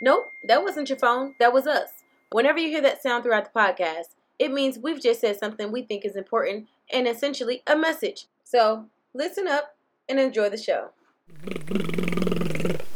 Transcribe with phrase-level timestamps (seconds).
[0.00, 1.34] Nope, that wasn't your phone.
[1.38, 1.90] That was us.
[2.32, 5.82] Whenever you hear that sound throughout the podcast, it means we've just said something we
[5.82, 8.24] think is important and essentially a message.
[8.42, 9.76] So listen up
[10.08, 10.92] and enjoy the show.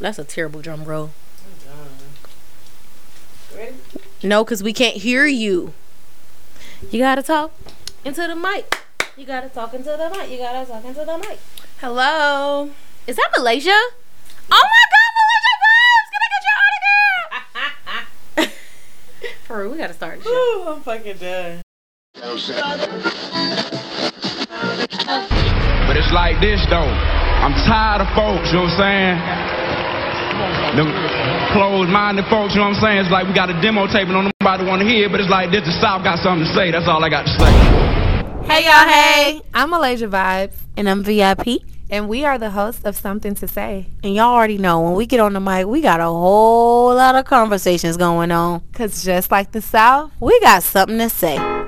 [0.00, 1.10] That's a terrible drum roll.
[3.54, 3.74] Ready?
[4.22, 5.74] No, because we can't hear you.
[6.90, 7.52] You gotta talk
[8.04, 8.78] into the mic.
[9.16, 10.30] You gotta talk into the mic.
[10.30, 11.38] You gotta talk into the mic.
[11.80, 12.70] Hello.
[13.06, 13.70] Is that Malaysia?
[13.70, 13.92] Oh
[14.50, 16.06] my god, Malaysia Vibez!
[16.10, 16.42] Can I get
[19.48, 19.72] your autograph?
[19.72, 20.28] We gotta start the.
[20.28, 21.62] Ooh, I'm fucking done.
[25.86, 26.92] But it's like this though.
[27.44, 29.16] I'm tired of folks, you know what I'm saying?
[30.76, 30.88] Them
[31.52, 32.98] closed-minded folks, you know what I'm saying?
[33.04, 35.50] It's like we got a demo tape and nobody want to hear, but it's like
[35.52, 36.70] this, the South got something to say.
[36.70, 37.52] That's all I got to say.
[38.48, 39.42] Hey y'all, hey.
[39.52, 41.73] I'm Malaysia Vibez, And I'm VIP.
[41.90, 43.88] And we are the hosts of Something to Say.
[44.02, 47.14] And y'all already know when we get on the mic, we got a whole lot
[47.14, 48.62] of conversations going on.
[48.72, 51.63] Cause just like the South, We got something to say.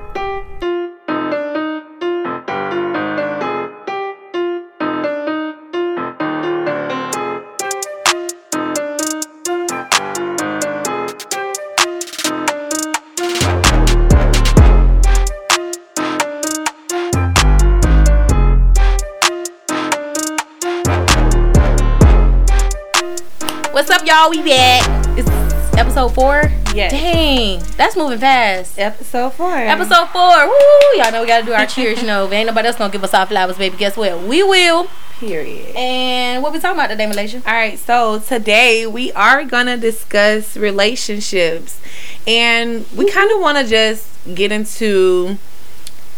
[24.16, 24.30] Y'all?
[24.30, 24.82] We back.
[25.18, 25.28] It's
[25.76, 26.42] episode four.
[26.74, 26.90] Yes.
[26.90, 28.78] Dang, that's moving fast.
[28.78, 29.52] episode four.
[29.54, 30.46] Episode four.
[30.46, 30.54] Woo!
[30.94, 32.00] Y'all know we gotta do our cheers.
[32.00, 33.76] You know, ain't nobody else gonna give us our flowers, baby.
[33.76, 34.22] Guess what?
[34.22, 34.88] We will.
[35.20, 35.74] Period.
[35.76, 37.42] And what we talking about today, Malaysia?
[37.46, 41.78] All right, so today we are gonna discuss relationships,
[42.26, 45.36] and we kind of want to just get into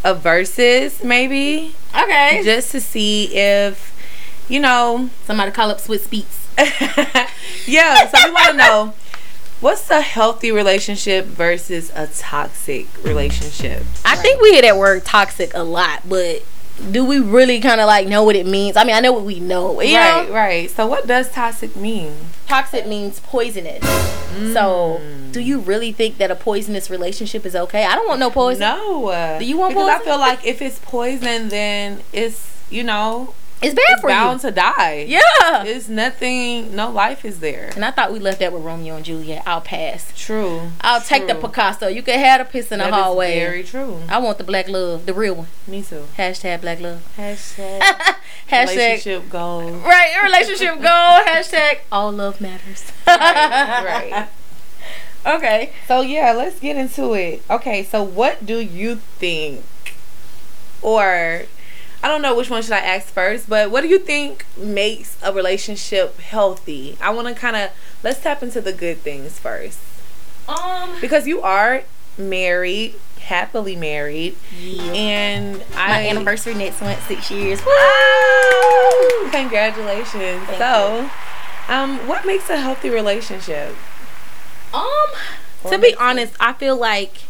[0.04, 2.42] a verses, maybe, Okay.
[2.44, 3.92] just to see if,
[4.48, 6.48] you know, Somebody call up Swizz Beatz.
[7.66, 8.08] yeah.
[8.08, 8.94] So we want to know
[9.60, 13.82] what's a healthy relationship versus a toxic relationship.
[14.04, 16.42] I think we hear that word toxic a lot, but
[16.90, 18.76] do we really kind of like know what it means?
[18.76, 19.80] I mean, I know what we know.
[19.80, 20.34] You right, know?
[20.34, 20.70] right.
[20.70, 22.14] So what does toxic mean?
[22.46, 23.84] Toxic means poisonous.
[24.52, 25.32] So, mm.
[25.32, 27.84] do you really think that a poisonous relationship is okay?
[27.84, 28.60] I don't want no poison.
[28.60, 29.36] No.
[29.38, 33.74] Do you want because I feel like if it's poison, then it's you know It's
[33.74, 34.50] bad it's for bound you.
[34.50, 35.04] to die.
[35.08, 35.64] Yeah.
[35.64, 36.76] It's nothing.
[36.76, 37.70] No life is there.
[37.74, 39.42] And I thought we left that with Romeo and Juliet.
[39.46, 40.12] I'll pass.
[40.16, 40.70] True.
[40.80, 41.88] I'll take the Picasso.
[41.88, 43.38] You can have the piss in the That hallway.
[43.40, 44.00] Very true.
[44.08, 45.48] I want the black love, the real one.
[45.66, 46.04] Me too.
[46.16, 47.02] Hashtag black love.
[47.18, 47.80] Hashtag
[48.48, 49.72] Hashtag relationship goals.
[49.82, 50.84] right relationship goal.
[51.26, 52.92] Hashtag all love matters.
[53.06, 54.28] Right, right.
[55.26, 55.72] Okay.
[55.88, 57.42] So yeah, let's get into it.
[57.50, 59.64] Okay, so what do you think,
[60.80, 61.42] or
[62.02, 65.16] I don't know which one should I ask first, but what do you think makes
[65.22, 66.96] a relationship healthy?
[67.00, 67.70] I want to kind of
[68.04, 69.78] let's tap into the good things first
[70.48, 70.90] Um.
[71.00, 71.82] because you are
[72.16, 74.36] married, happily married,
[74.94, 77.60] and My I anniversary next month, six years.
[77.64, 79.30] Woo!
[79.30, 80.46] Congratulations.
[80.46, 81.10] Thank so,
[81.68, 83.74] um, what makes a healthy relationship?
[84.72, 84.84] Um.
[85.64, 87.22] Or To be honest, I feel like,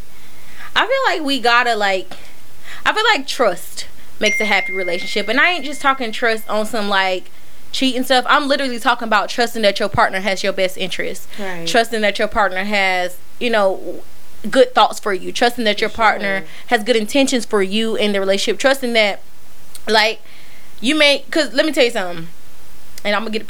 [0.77, 2.13] I feel like we gotta like,
[2.85, 3.87] I feel like trust
[4.21, 7.31] makes a happy relationship, and I ain't just talking trust on some like
[7.73, 8.25] cheating stuff.
[8.29, 11.29] I'm literally talking about trusting that your partner has your best interest.
[11.39, 11.67] Right.
[11.67, 14.03] Trusting that your partner has, you know,
[14.51, 15.33] good thoughts for you.
[15.33, 16.49] Trusting that your partner sure.
[16.69, 18.59] has good intentions for you in the relationship.
[18.59, 19.21] Trusting that,
[19.87, 20.21] like,
[20.81, 22.29] you may, cause let me tell you something,
[23.05, 23.45] and I'm gonna get to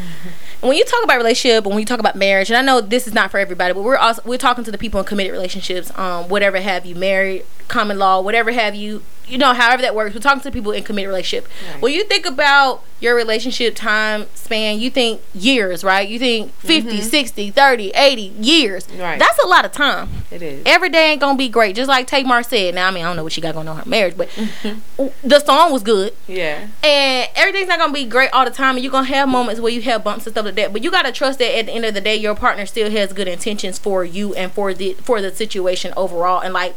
[0.00, 0.32] preaching.
[0.68, 3.06] When you talk about relationship and when you talk about marriage, and I know this
[3.06, 5.96] is not for everybody, but we're also we're talking to the people in committed relationships,
[5.98, 10.14] um, whatever have you, married, common law, whatever have you, you know, however that works.
[10.14, 11.48] We're talking to people in committed relationship.
[11.72, 11.82] Right.
[11.82, 16.08] When you think about your relationship time span, you think years, right?
[16.08, 18.86] You think 50, 60, 30, 80 years.
[18.88, 19.00] Mm-hmm.
[19.00, 19.18] Right.
[19.20, 20.62] That's a lot of time It is.
[20.66, 21.76] every day ain't gonna be great.
[21.76, 22.74] Just like Tamar said.
[22.74, 24.28] Now, I mean, I don't know what she got going on in her marriage, but
[24.30, 25.06] Mm-hmm.
[25.28, 26.66] the song was good, yeah.
[26.82, 28.74] and everything's not gonna be great all the time.
[28.76, 30.72] And you're gonna have moments where you have bumps and stuff like that.
[30.72, 33.12] But you gotta trust that at the end of the day, your partner still has
[33.12, 36.40] good intentions for you and for the for the situation overall.
[36.40, 36.74] And like,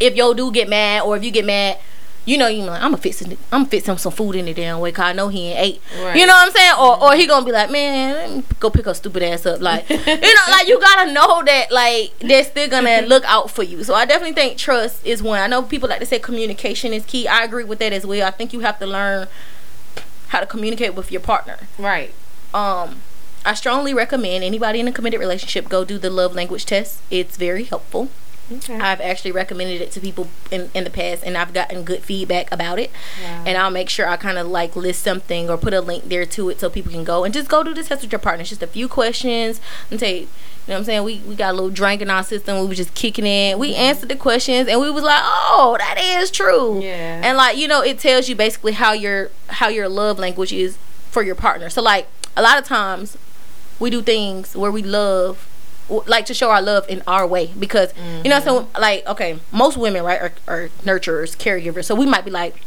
[0.00, 1.78] if yo do get mad, or if you get mad.
[2.24, 3.32] You know, you like, I'm gonna fix it.
[3.50, 5.58] I'm gonna fix him some food in the damn way, cause I know he ain't
[5.58, 5.80] ate.
[6.00, 6.16] Right.
[6.16, 6.74] You know what I'm saying?
[6.78, 7.30] Or, or he mm-hmm.
[7.30, 9.60] gonna be like, man, let me go pick her stupid ass up.
[9.60, 13.64] Like, you know, like you gotta know that, like, they're still gonna look out for
[13.64, 13.82] you.
[13.82, 15.40] So I definitely think trust is one.
[15.40, 17.26] I know people like to say communication is key.
[17.26, 18.24] I agree with that as well.
[18.24, 19.26] I think you have to learn
[20.28, 21.58] how to communicate with your partner.
[21.78, 22.14] Right.
[22.54, 23.02] Um,
[23.44, 27.00] I strongly recommend anybody in a committed relationship go do the love language test.
[27.10, 28.08] It's very helpful.
[28.50, 28.78] Okay.
[28.78, 32.52] I've actually recommended it to people in, in the past and I've gotten good feedback
[32.52, 32.90] about it.
[33.22, 33.44] Wow.
[33.46, 36.26] And I'll make sure I kind of like list something or put a link there
[36.26, 38.42] to it so people can go and just go do the test with your partner.
[38.42, 39.60] It's just a few questions
[39.90, 40.26] and say, you, you
[40.68, 41.04] know what I'm saying?
[41.04, 42.60] We we got a little drink in our system.
[42.60, 43.58] We was just kicking in.
[43.58, 46.80] We answered the questions and we was like, oh, that is true.
[46.80, 47.22] Yeah.
[47.24, 50.76] And like you know, it tells you basically how your how your love language is
[51.10, 51.70] for your partner.
[51.70, 53.16] So like a lot of times
[53.78, 55.48] we do things where we love
[56.06, 57.92] like to show our love in our way because
[58.24, 62.24] you know so like okay most women right are, are nurturers caregivers so we might
[62.24, 62.62] be like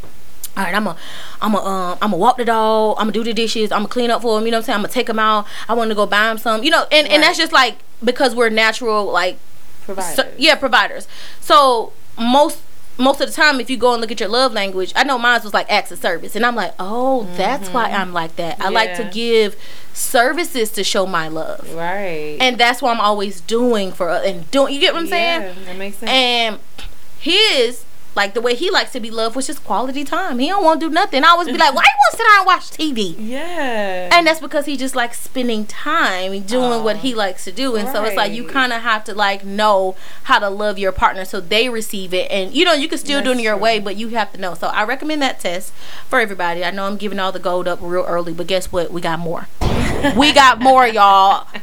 [0.57, 0.95] all right, I'm a,
[1.41, 2.95] I'm a, um, I'm gonna walk the dog.
[2.97, 3.73] I'm gonna do the dishes.
[3.73, 4.45] I'm gonna clean up for him.
[4.45, 4.75] You know what I'm saying?
[4.75, 5.45] I'm gonna take him out.
[5.67, 6.63] I want to go buy him some.
[6.63, 9.37] You know, and and that's just like because we're natural, like
[9.83, 10.15] Providers.
[10.15, 11.09] so- yeah, providers.
[11.41, 12.59] So most
[12.97, 15.17] most of the time, if you go and look at your love language, I know
[15.17, 18.01] mine was like acts of service, and I'm like, oh, that's why mm-hmm.
[18.01, 18.59] I'm like that.
[18.61, 19.55] I like to give
[19.93, 22.37] services to show my love, Right.
[22.39, 24.73] and that's what I'm always doing for and doing.
[24.73, 25.41] You get what I'm saying?
[25.41, 26.11] Yeah, that makes sense.
[26.11, 26.59] And
[27.19, 27.83] his
[28.15, 30.39] like the way he likes to be loved was just quality time.
[30.39, 31.23] He don't want to do nothing.
[31.23, 33.15] I always be like, why you want to sit down and watch TV?
[33.17, 34.09] yeah.
[34.11, 37.75] And that's because he just likes spending time and doing what he likes to do.
[37.75, 40.91] And so it's like you kind of have to like know how to love your
[40.91, 42.31] partner so they receive it.
[42.31, 43.63] And you know, you can still do it in your true.
[43.63, 44.53] way, but you have to know.
[44.53, 45.73] So I recommend that test
[46.07, 46.63] for everybody.
[46.63, 48.91] I know I'm giving all the gold up real early, but guess what?
[48.91, 49.47] We got more.
[50.15, 51.47] we got more, y'all.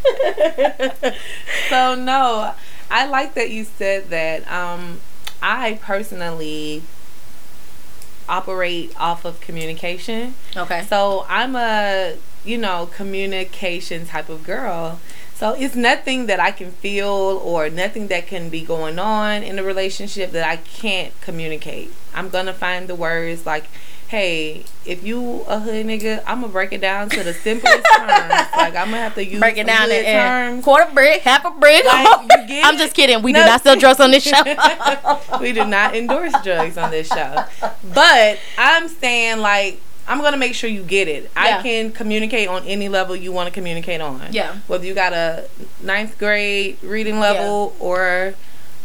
[1.68, 2.54] so no,
[2.90, 4.50] I like that you said that.
[4.50, 5.00] Um,
[5.42, 6.82] I personally
[8.28, 10.34] operate off of communication.
[10.56, 10.84] Okay.
[10.84, 15.00] So I'm a, you know, communication type of girl.
[15.34, 19.58] So it's nothing that I can feel or nothing that can be going on in
[19.58, 21.92] a relationship that I can't communicate.
[22.14, 23.64] I'm gonna find the words like,
[24.10, 28.10] hey, if you a hood nigga, I'm gonna break it down to the simplest terms.
[28.10, 30.64] Like I'm gonna have to use Break it down in terms.
[30.64, 31.84] quarter brick, half a brick.
[31.84, 33.22] Like, I'm just kidding.
[33.22, 34.42] We do not sell drugs on this show.
[35.40, 37.44] we do not endorse drugs on this show.
[37.94, 41.30] But I'm saying like I'm gonna make sure you get it.
[41.36, 41.58] Yeah.
[41.58, 44.20] I can communicate on any level you want to communicate on.
[44.32, 44.56] Yeah.
[44.66, 45.48] Whether you got a
[45.80, 48.34] ninth grade reading level or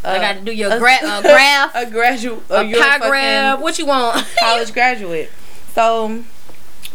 [0.06, 2.82] I uh, got to do your a- gra- uh, graph, a graduate, a you're a
[2.82, 3.60] paragraph.
[3.60, 4.26] What you want?
[4.40, 5.32] college graduate.
[5.74, 6.24] So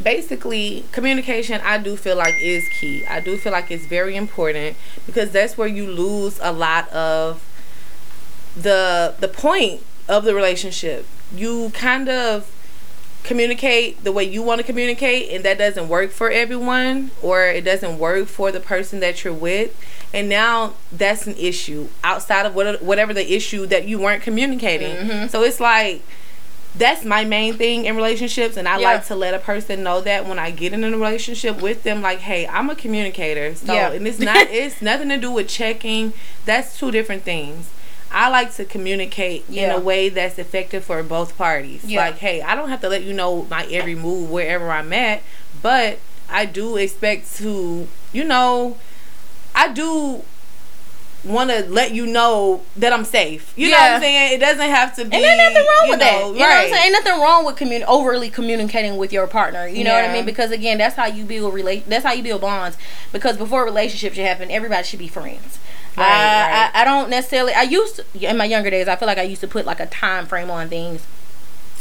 [0.03, 3.05] basically communication I do feel like is key.
[3.07, 4.77] I do feel like it's very important
[5.07, 7.43] because that's where you lose a lot of
[8.57, 11.07] the the point of the relationship.
[11.35, 12.51] You kind of
[13.23, 17.63] communicate the way you want to communicate and that doesn't work for everyone or it
[17.63, 19.77] doesn't work for the person that you're with
[20.13, 24.97] and now that's an issue outside of what, whatever the issue that you weren't communicating
[24.97, 25.27] mm-hmm.
[25.29, 26.03] so it's like
[26.77, 28.93] that's my main thing in relationships and i Yeah.
[28.93, 32.01] like to let a person know that when i get in a relationship with them
[32.01, 33.93] like hey i'm a communicator so Yeah.
[33.93, 36.13] and it's not it's nothing to do with checking
[36.45, 37.71] that's two different things
[38.13, 41.85] I like to communicate in a way that's effective for both parties.
[41.85, 42.01] Yeah.
[42.01, 45.23] Like, hey, I don't have to let you know my every move wherever I'm at,
[45.63, 48.77] but I do expect to, you know,
[49.55, 50.23] I do
[51.23, 53.53] want to let you know that I'm safe.
[53.55, 54.33] You know what I'm saying?
[54.33, 55.15] It doesn't have to be.
[55.17, 56.19] And there's nothing wrong with know, that.
[56.29, 56.71] You know what I'm right.
[56.73, 56.95] saying?
[56.95, 59.67] Ain't nothing wrong with commun- overly communicating with your partner.
[59.69, 60.25] You know what I mean?
[60.25, 61.87] Because again, that's how you build relate.
[61.87, 62.79] That's how you build bonds.
[63.13, 65.59] Because before relationships should happen, everybody should be friends.
[65.97, 66.71] Right, I, right.
[66.75, 67.53] I I don't necessarily.
[67.53, 68.89] I used to, in my younger days.
[68.89, 71.03] I feel like I used to put like a time frame on things.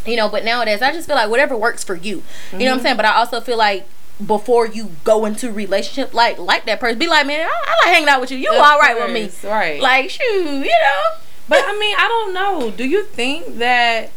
[0.06, 2.18] You know, but nowadays I just feel like whatever works for you.
[2.18, 2.58] You Mm-hmm.
[2.60, 2.96] know what I'm saying?
[2.98, 3.88] But I also feel like
[4.26, 7.94] before you go into relationship, like like that person, be like, man, I, I like
[7.96, 8.38] hanging out with you.
[8.38, 9.50] You Of all right with me?
[9.50, 9.82] Right.
[9.82, 11.18] Like, shoot, you know.
[11.48, 12.72] But I mean, I don't know.
[12.72, 14.12] Do you think that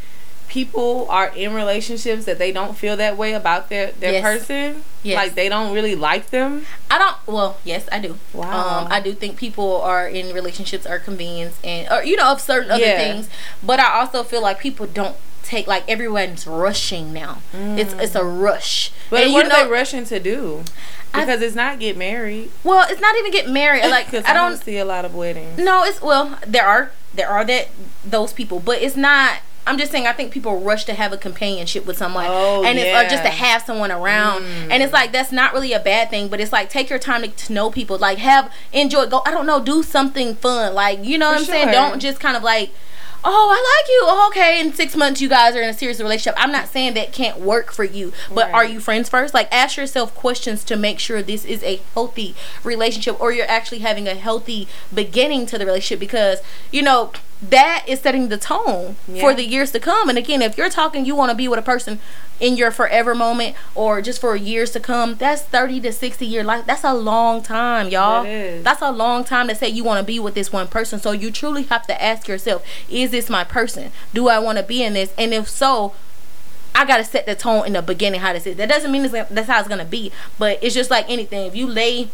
[0.49, 4.23] people are in relationships that they don't feel that way about their their Yes.
[4.23, 4.85] person?
[5.03, 5.17] Yes.
[5.17, 6.67] Like they don't really like them?
[6.91, 7.17] I don't.
[7.27, 8.19] Well, yes, I do.
[8.33, 8.81] Wow.
[8.85, 12.41] Um, I do think people are in relationships are convenience and, or you know, of
[12.41, 12.99] certain other Yeah.
[12.99, 13.29] things.
[13.63, 17.39] But I also feel like people don't take like everyone's rushing now.
[17.53, 18.91] It's it's a rush.
[18.91, 18.95] Mm.
[19.11, 20.63] But and what you are know, they rushing to do?
[21.15, 22.51] I- Because it's not get married.
[22.65, 23.85] well, it's not even get married.
[23.91, 25.59] Like I I don't see a lot of weddings.
[25.59, 27.69] No, it's well, there are there are that
[28.05, 29.39] those people, but it's not.
[29.65, 30.09] I'm just saying.
[30.09, 33.23] I think people rush to have a companionship with someone, Oh, and it's or just
[33.23, 33.29] to.
[33.29, 33.33] Mm.
[33.35, 34.43] have someone around.
[34.45, 37.23] And it's like that's not really a bad thing, but it's like take your time
[37.23, 37.97] to, to know people.
[37.97, 39.07] Like have enjoy.
[39.07, 39.23] Go.
[39.25, 39.63] I don't know.
[39.63, 40.75] Do something fun.
[40.75, 41.71] Like you know what I'm saying.
[41.71, 42.71] Don't just kind of like.
[43.25, 44.01] Oh, I like you.
[44.05, 44.61] Oh, okay.
[44.61, 46.35] In six months, you guys are in a serious relationship.
[46.37, 49.33] I'm not saying that can't work for you, but are you friends first?
[49.33, 53.79] Like, ask yourself questions to make sure this is a healthy relationship, or you're actually
[53.79, 56.01] having a healthy beginning to the relationship.
[56.01, 56.41] Because
[56.73, 57.13] you know,
[57.43, 60.09] that is setting the tone for the years to come.
[60.09, 61.99] And again, if you're talking, you want to be with a person
[62.39, 66.45] in your forever moment or just for years to come, that's 30 to 60 year
[66.45, 66.67] life.
[66.67, 68.23] That's a long time, y'all.
[68.23, 68.63] That.
[68.63, 71.01] That's a long time to say you want to be with this one person.
[71.01, 73.91] So you truly have to ask yourself, is this my person?
[74.15, 75.13] Do I want to be in this?
[75.19, 75.95] And if so,
[76.75, 78.57] I gotta set the tone in the beginning how to is.
[78.57, 81.47] That doesn't mean it's, that's how it's gonna be, but it's just like anything.
[81.47, 82.09] If you lay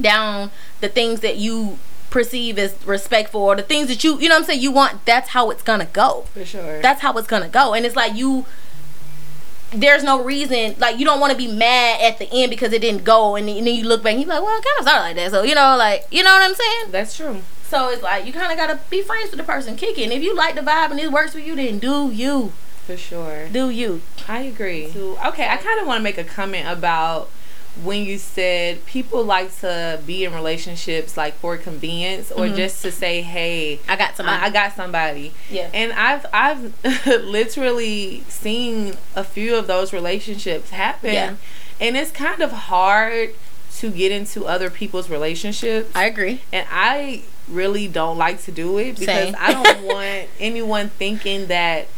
[0.00, 1.78] down the things that you
[2.14, 5.04] perceive as respectful or the things that you you know what I'm saying you want,
[5.04, 6.26] that's how it's gonna go.
[6.32, 6.80] For sure.
[6.80, 7.74] That's how it's gonna go.
[7.74, 8.46] And it's like you
[9.72, 12.80] there's no reason like you don't want to be mad at the end because it
[12.80, 14.84] didn't go and then, and then you look back and you're like well kind of
[14.84, 17.40] started like that so you know like you know what i'm saying That's true.
[17.68, 20.32] so it's like you kind of gotta be friends with the person kicking if you
[20.36, 22.52] like the vibe and it works for you then do you
[22.86, 23.48] For sure.
[23.50, 24.86] do you I agree.
[24.86, 27.30] Okay, I kind of want to make a comment about
[27.82, 32.92] when you said people like to be in relationships like for convenience or just to
[32.92, 33.90] say, "Hey, Mm-hmm.
[33.90, 34.42] I got somebody.
[34.42, 35.70] I, I got somebody." Yeah.
[35.74, 41.34] And I've I've literally seen a few of those relationships happen, Yeah.
[41.80, 43.30] and it's kind of hard
[43.78, 45.90] to get into other people's relationships.
[45.96, 49.36] i agree and I really don't like to do it because Same.
[49.38, 51.88] I don't want anyone thinking that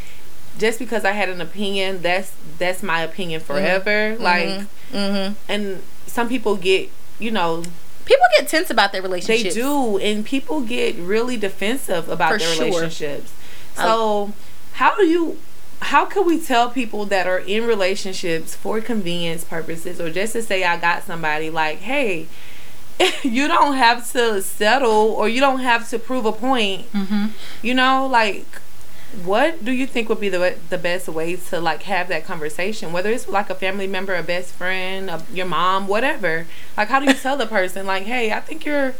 [0.59, 4.17] just because I had an opinion, that's that's my opinion forever.
[4.19, 5.35] Like, mm-hmm.
[5.49, 7.63] and some people get, you know,
[8.05, 9.55] people get tense about their relationships.
[9.55, 12.65] they do, and people get really defensive about For their sure.
[12.67, 13.33] relationships.
[13.75, 14.33] So,
[14.75, 15.39] how do you?
[15.83, 20.43] How can we tell people that are in relationships for convenience purposes or just to
[20.43, 22.29] say I got somebody like, hey,
[23.23, 26.91] you don't have to settle or you don't have to prove a point.
[26.93, 27.27] mm-hmm.
[27.61, 28.47] You know, like
[29.25, 32.93] what do you think would be the the best way to like have that conversation?
[32.93, 36.47] Whether it's like a family member, a best friend, a, your mom, whatever.
[36.77, 38.95] Like, how do you tell the person like, hey, I think you're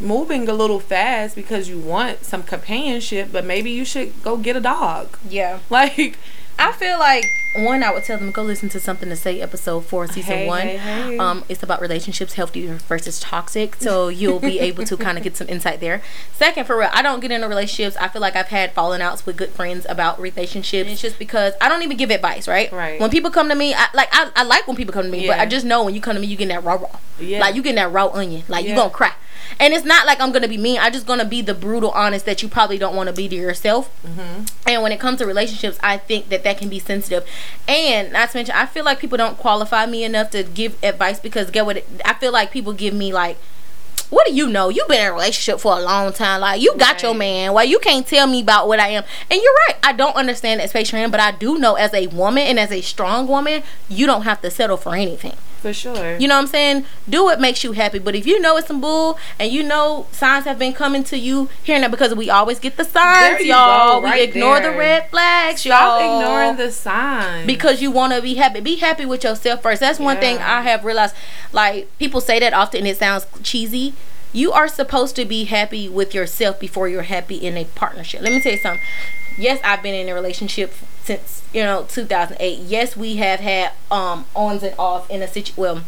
[0.00, 4.56] moving a little fast because you want some companionship, but maybe you should go get
[4.56, 5.16] a dog.
[5.28, 6.18] yeah Like,
[6.58, 7.24] I feel like
[7.54, 10.46] one, I would tell them go listen to something to say episode four, season Hey,
[10.46, 10.60] one.
[10.62, 11.18] hey, hey.
[11.18, 13.76] Um, it's about relationships, healthy versus toxic.
[13.76, 16.02] So you'll be able to kind of get some insight there.
[16.34, 17.96] Second, for real, I don't get into relationships.
[17.96, 20.90] I feel like I've had falling outs with good friends about relationships.
[20.90, 22.70] It's just because I don't even give advice, right?
[22.70, 23.00] Right.
[23.00, 25.26] When people come to me, I like I, I like when people come to me,
[25.26, 26.98] but I just know when you come to me, you getting that raw raw.
[27.18, 27.40] Yeah.
[27.40, 28.44] Like you getting that raw onion.
[28.48, 28.76] Like you Yeah.
[28.76, 29.12] gonna cry.
[29.60, 30.78] And it's not like I'm gonna be mean.
[30.78, 33.34] I just gonna be the brutal, honest that you probably don't want to be to
[33.34, 33.90] yourself.
[34.06, 34.44] Mm-hmm.
[34.66, 37.26] And when it comes to relationships, I think that that can be sensitive.
[37.66, 41.18] And not to mention, I feel like people don't qualify me enough to give advice
[41.18, 43.36] because get what it, I feel like people give me like,
[44.10, 44.68] what do you know?
[44.68, 46.40] You've been in a relationship for a long time.
[46.40, 47.52] Like you got your man.
[47.52, 49.04] Why you can't tell me about what I am?
[49.30, 49.76] And you're right.
[49.82, 52.58] I don't understand that space you're in, but I do know as a woman and
[52.58, 55.34] as a strong woman, you don't have to settle for anything.
[55.60, 56.16] For sure.
[56.18, 56.84] You know what I'm saying?
[57.08, 57.98] Do what makes you happy.
[57.98, 61.18] But if you know it's some bull and you know signs have been coming to
[61.18, 64.00] you hearing that because we always get the signs, There y'all.
[64.00, 66.20] go, we right ignore the red flags, Stop y'all.
[66.20, 67.46] ignoring the signs.
[67.46, 68.60] because you want to be happy.
[68.60, 69.80] Be happy with yourself first.
[69.80, 71.14] That's one thing I have realized.
[71.52, 73.94] Like people say that often, and it sounds cheesy.
[74.32, 78.20] You are supposed to be happy with yourself before you're happy in a partnership.
[78.20, 78.82] Let me tell you something.
[79.38, 82.58] Yes, I've been in a relationship since you know 2008.
[82.60, 85.52] Yes, we have had um ons and off in a situ.
[85.56, 85.82] Well,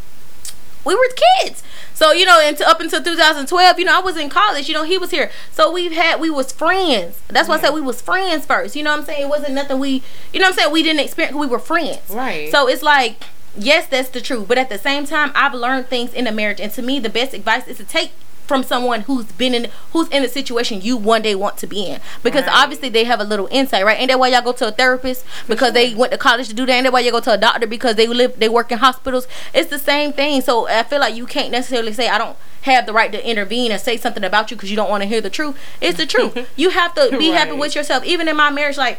[0.85, 1.09] we were
[1.42, 1.62] kids.
[1.95, 4.85] So, you know, into, up until 2012, you know, I was in college, you know,
[4.85, 5.30] he was here.
[5.52, 7.21] So we've had, we was friends.
[7.28, 8.75] That's why I said we was friends first.
[8.75, 9.23] You know what I'm saying?
[9.25, 10.02] It wasn't nothing we,
[10.33, 10.73] you know what I'm saying?
[10.73, 12.00] We didn't experience, we were friends.
[12.09, 12.50] Right.
[12.50, 13.25] So it's like,
[13.57, 14.49] yes, that's the truth.
[14.49, 16.61] But at the same time, I've learned things in a marriage.
[16.61, 18.12] And to me, the best advice is to take
[18.50, 21.85] from someone who's been in who's in a situation you one day want to be
[21.87, 22.00] in.
[22.25, 22.62] Because Right.
[22.64, 23.97] obviously they have a little insight right?
[23.97, 25.25] Ain't that why y'all go to a therapist?
[25.47, 26.73] Because they went to college to do that?
[26.73, 27.69] Ain't that why you go to a doctor?
[27.69, 29.28] Because they live they work in hospitals?
[29.54, 30.40] It's the same thing.
[30.40, 33.71] So i feel like you can't necessarily say i don't have the right to intervene
[33.71, 35.57] and say something about you because you don't want to hear the truth.
[35.80, 36.35] It's the truth.
[36.57, 38.04] You have to be happy with yourself.
[38.04, 38.99] Even in my marriage like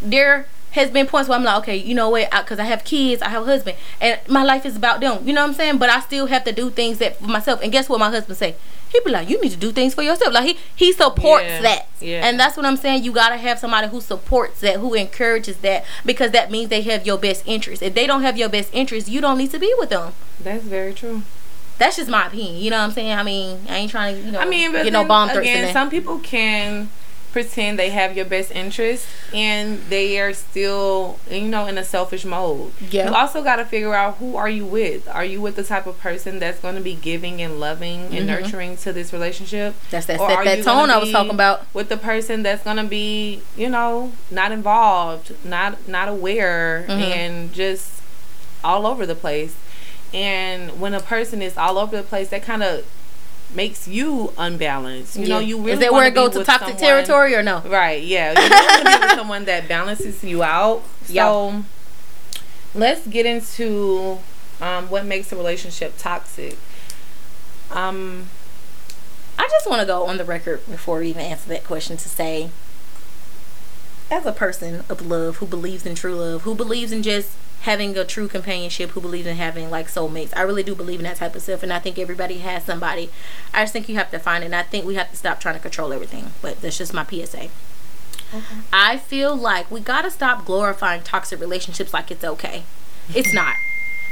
[0.00, 2.30] there has been points where I'm like, okay, you know what?
[2.30, 5.26] Because I, have kids, I have a husband, and my life is about them.
[5.26, 5.78] You know what I'm saying?
[5.78, 7.60] But I still have to do things that for myself.
[7.62, 8.00] And guess what?
[8.00, 8.56] My husband say
[8.90, 10.34] he be like, you need to do things for yourself.
[10.34, 11.62] Like he he supports Yeah.
[11.62, 12.26] that, Yeah.
[12.26, 13.04] and that's what I'm saying.
[13.04, 17.06] You gotta have somebody who supports that, who encourages that, because that means they have
[17.06, 17.82] your best interest.
[17.82, 20.12] If they don't have your best interest, you don't need to be with them.
[20.40, 21.22] That's very true.
[21.78, 22.56] That's just my opinion.
[22.62, 23.12] You know what I'm saying?
[23.12, 25.72] I mean, I ain't trying to, you know, I mean, but get no bomb again,
[25.72, 26.90] some people can
[27.32, 32.24] pretend they have your best interest and they are still, you know, in a selfish
[32.24, 32.72] mode.
[32.90, 33.08] Yeah.
[33.08, 35.08] You also got to figure out who are you with.
[35.08, 38.26] Are you with the type of person that's going to be giving and loving and
[38.26, 39.72] nurturing to this relationship?
[39.74, 39.90] Mm-hmm.
[39.90, 41.66] That's that Or set that tone I was talking about.
[41.74, 46.90] With the person that's going to be, you know, not involved, not not aware Mm-hmm.
[46.90, 48.02] and just
[48.64, 49.56] all over the place.
[50.12, 52.84] And when a person is all over the place, that kind of
[53.54, 55.16] makes you unbalanced.
[55.16, 57.60] You know, you really is that where it goes to toxic someone- territory or no?
[57.60, 58.32] Right, yeah.
[58.32, 60.82] You want to be with someone that balances you out.
[61.06, 61.62] So Yeah.
[62.74, 64.18] let's get into
[64.60, 66.56] um, what makes a relationship toxic.
[67.70, 68.28] Um,
[69.38, 72.08] I just want to go on the record before we even answer that question to
[72.08, 72.50] say,
[74.10, 77.30] as a person of love who believes in true love, who believes in just
[77.62, 81.04] having a true companionship, who believes in having like soulmates, I really do believe in
[81.04, 83.08] that type of stuff, and I think everybody has somebody.
[83.54, 85.40] I just think you have to find it, and I think we have to stop
[85.40, 86.32] trying to control everything.
[86.42, 87.48] But that's just my PSA.
[88.72, 92.64] I feel like we gotta stop glorifying toxic relationships like it's okay.
[93.14, 93.54] It's not.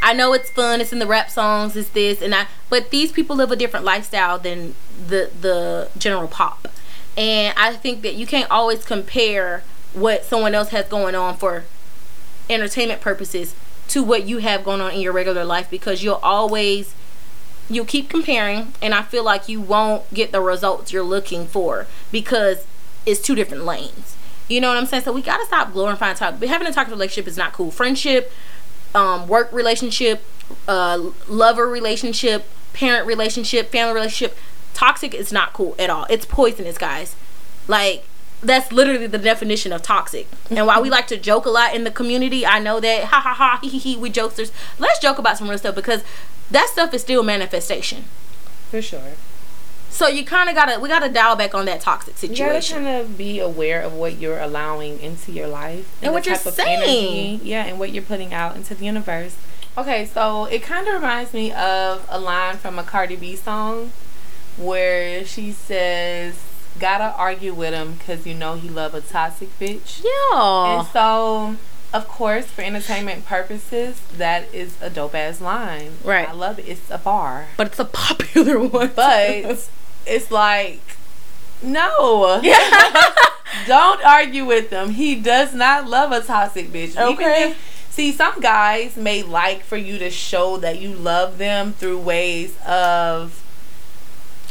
[0.03, 0.81] I know it's fun.
[0.81, 1.77] It's in the rap songs.
[1.77, 2.47] It's this and I.
[2.69, 4.75] But these people live a different lifestyle than
[5.09, 6.69] the the general pop,
[7.17, 11.65] and I think that you can't always compare what someone else has going on for
[12.51, 13.55] entertainment purposes
[13.89, 16.95] to what you have going on in your regular life because you'll always
[17.69, 21.87] you'll keep comparing and I feel like you won't get the results you're looking for
[22.11, 22.67] because
[23.07, 24.17] it's two different lanes.
[24.49, 25.05] You know what I'm saying?
[25.05, 26.17] So we gotta stop glorifying.
[26.19, 27.71] But having a toxic relationship is not cool.
[27.71, 28.33] Friendship,
[28.95, 30.25] um, work relationship,
[30.67, 34.37] uh, lover relationship, parent relationship, family relationship.
[34.75, 36.07] Toxic is not cool at all.
[36.11, 37.15] It's poisonous, guys.
[37.69, 38.05] Like
[38.43, 40.27] that's literally the definition of toxic.
[40.51, 43.21] And while we like to joke a lot in the community, I know that ha
[43.21, 44.51] ha ha hee hee hee we jokesters.
[44.79, 46.03] Let's joke about some real stuff because
[46.51, 48.05] that stuff is still manifestation.
[48.71, 49.13] for sure.
[49.91, 52.45] So you kind of gotta we gotta dial back on that toxic situation.
[52.47, 56.13] You gotta kind of be aware of what you're allowing into your life And the
[56.13, 57.35] what you're saying.
[57.39, 59.35] energy- yeah, and what you're putting out into the universe.
[59.77, 63.91] Okay, so it kind of reminds me of a line from a Cardi B song
[64.57, 66.35] where she says,
[66.81, 70.79] "Gotta argue with him because you know he love a toxic bitch." Yeah.
[70.81, 71.57] And so,
[71.93, 75.93] of course, for entertainment purposes, that is a dope ass line.
[76.03, 76.29] Right.
[76.29, 76.67] I love it.
[76.69, 77.49] It's a bar.
[77.57, 78.93] But it's a popular one.
[78.97, 79.69] But
[80.07, 80.81] it's like,
[81.63, 82.41] no.
[82.43, 83.05] Yeah.
[83.67, 84.91] Don't argue with him.
[84.91, 86.91] He does not love a toxic bitch.
[86.91, 87.51] Even Okay.
[87.51, 91.99] if- see, some guys may like for you to show that you love them through
[91.99, 93.40] ways of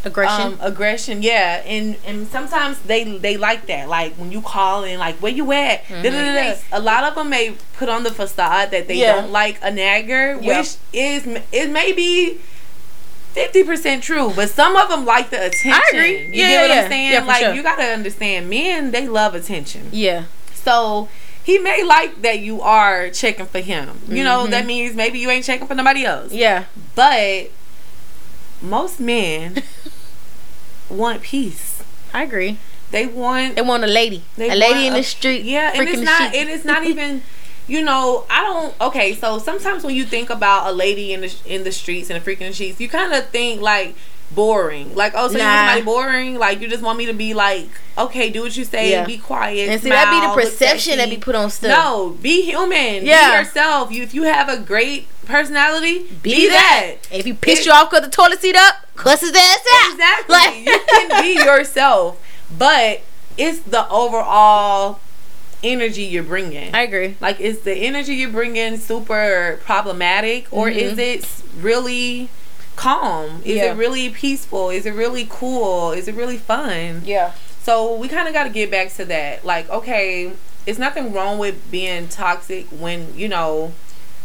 [0.05, 0.53] aggression.
[0.53, 3.87] um, aggression, yeah, and and sometimes they they like that.
[3.89, 5.87] Like when you call in, like where you at?
[5.89, 6.57] Da-da-da-da.
[6.71, 9.15] A lot of them may put on the facade that they Yeah.
[9.15, 10.59] don't like a nagger, Yeah.
[10.59, 12.39] which is it may be.
[13.33, 15.71] Fifty percent true, but some of them like the attention.
[15.71, 16.17] I agree.
[16.25, 17.25] You Yeah, get what yeah, I'm saying?
[17.27, 17.53] like sure.
[17.53, 19.89] you gotta understand, men they love attention.
[19.91, 20.23] yeah.
[20.55, 21.09] So
[21.43, 23.99] he may like that you are checking for him.
[24.07, 24.51] You know Mm-hmm.
[24.51, 26.33] that means maybe you ain't checking for nobody else.
[26.33, 26.65] Yeah.
[26.95, 27.51] But
[28.61, 29.61] most men
[30.89, 31.83] want peace.
[32.13, 32.57] I agree.
[32.91, 34.23] They want They want a lady.
[34.37, 35.43] a lady in a- the street.
[35.43, 37.21] Yeah, and it's not and it's not even
[37.67, 41.35] you know, I don't okay, so sometimes when you think about a lady in the
[41.45, 43.95] in the streets and the freaking sheets, you kind of think like
[44.31, 44.95] boring.
[44.95, 45.45] Like, oh, so you Nah.
[45.45, 46.35] want somebody boring?
[46.39, 49.05] Like you just want me to be like, okay, do what you say, Yeah.
[49.05, 49.69] be quiet.
[49.69, 51.69] And see, that be the perception that be put on stuff.
[51.77, 53.05] No, be human.
[53.05, 53.31] Yeah.
[53.31, 53.91] Be yourself.
[53.91, 56.97] You if you have a great personality, be, Be, that.
[57.09, 57.15] that.
[57.19, 59.91] If you piss you off, cut the toilet seat up, cuss his ass out.
[59.93, 60.33] Exactly.
[60.33, 62.21] Like- you can be yourself,
[62.57, 63.01] but
[63.37, 64.99] it's the overall
[65.63, 66.73] energy you're bringing.
[66.73, 67.15] I agree.
[67.19, 71.25] like, is the energy you're bringing super problematic, or is it
[71.59, 72.29] really
[72.75, 73.25] calm?
[73.25, 73.49] Is Mm-hmm.
[73.49, 73.73] Yeah.
[73.73, 74.69] it really peaceful?
[74.69, 75.91] Is it really cool?
[75.91, 77.01] Is it really fun?
[77.05, 77.33] Yeah.
[77.63, 79.45] So we kind of got to get back to that.
[79.45, 80.31] Like, okay,
[80.65, 83.73] it's nothing wrong with being toxic when you know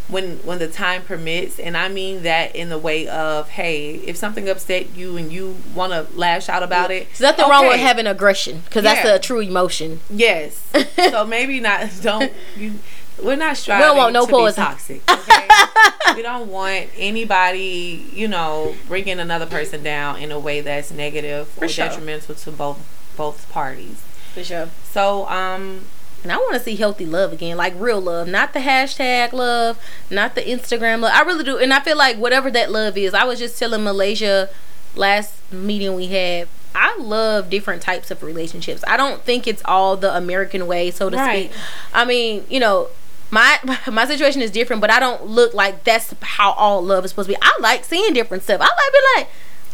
[0.08, 4.16] when when the time permits, and I mean that in the way of, hey, if
[4.16, 7.80] something upset you and you want to lash out about it, There's nothing wrong with
[7.80, 10.00] having aggression because that's a true emotion.
[10.10, 10.62] Yes.
[11.10, 11.90] so maybe not.
[12.02, 12.74] Don't you?
[13.22, 14.62] We're not striving want no to poison.
[14.62, 15.02] be toxic.
[15.10, 16.16] Okay?
[16.16, 21.50] we don't want anybody, you know, bringing another person down in a way that's negative
[21.60, 21.86] or sure.
[21.86, 22.78] detrimental to both
[23.16, 24.02] both parties.
[24.34, 24.68] For sure.
[24.90, 25.86] So, um,
[26.24, 29.78] And I want to see healthy love again, like real love, not the hashtag love,
[30.10, 31.12] not the Instagram love.
[31.14, 33.14] I really do, and I feel like whatever that love is.
[33.14, 34.48] I was just telling Malaysia
[34.96, 36.48] last meeting we had.
[36.74, 38.82] I love different types of relationships.
[38.88, 41.50] I don't think it's all the American way, so to Right.
[41.52, 41.60] speak.
[41.92, 42.88] I mean, you know,
[43.30, 43.58] my
[43.92, 47.28] my situation is different, but I don't look like that's how all love is supposed
[47.28, 47.38] to be.
[47.42, 48.60] I like seeing different stuff.
[48.60, 49.28] I like being like,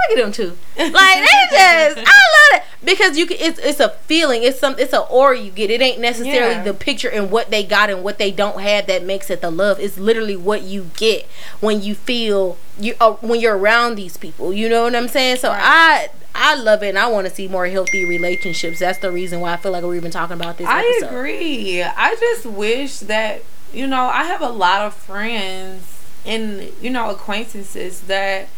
[0.08, 0.56] look at them too.
[0.78, 3.36] Like they just, I love it because you can.
[3.40, 4.42] It's it's a feeling.
[4.42, 4.74] It's some.
[4.78, 5.70] It's an aura you get.
[5.70, 6.62] It ain't necessarily Yeah.
[6.64, 9.50] the picture and what they got and what they don't have that makes it the
[9.50, 9.78] love.
[9.80, 11.26] It's literally what you get
[11.60, 14.52] when you feel you uh, when you're around these people.
[14.52, 15.36] You know what I'm saying?
[15.36, 16.08] So I.
[16.32, 18.78] I love it and I want to see more healthy relationships.
[18.78, 20.66] That's the reason why I feel like we're even talking about this.
[20.68, 21.08] I episode.
[21.08, 21.82] agree.
[21.82, 23.42] I just wish that
[23.74, 28.48] you know I have a lot of friends and you know acquaintances that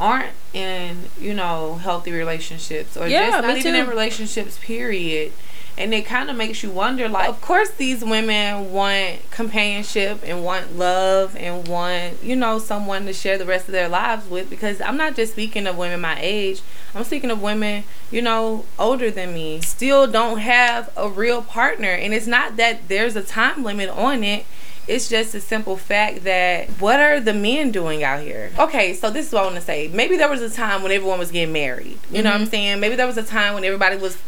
[0.00, 3.78] aren't in you know healthy relationships or Yeah, just not even too.
[3.80, 5.32] in relationships period.
[5.78, 10.42] And it kind of makes you wonder like of course these women want companionship and
[10.44, 14.50] want love and want you know someone to share the rest of their lives with
[14.50, 16.60] because i'm not just speaking of women my age.
[16.94, 21.90] I'm speaking of women you know older than me still don't have a real partner.
[21.92, 24.44] And it's not that there's a time limit on it
[24.90, 28.50] it's just a simple fact that what are the men doing out here?
[28.58, 29.86] Okay, so this is what I want to say.
[29.86, 31.96] Maybe there was a time when everyone was getting married.
[32.10, 32.80] You know what I'm saying?
[32.80, 34.18] Maybe there was a time when everybody was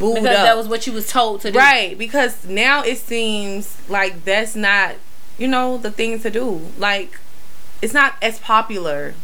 [0.00, 0.44] booed because up.
[0.44, 1.58] that was what you was told to do.
[1.58, 4.96] right, because now it seems like that's not,
[5.38, 6.60] you know, the thing to do.
[6.76, 7.20] Like,
[7.80, 9.14] it's not as popular,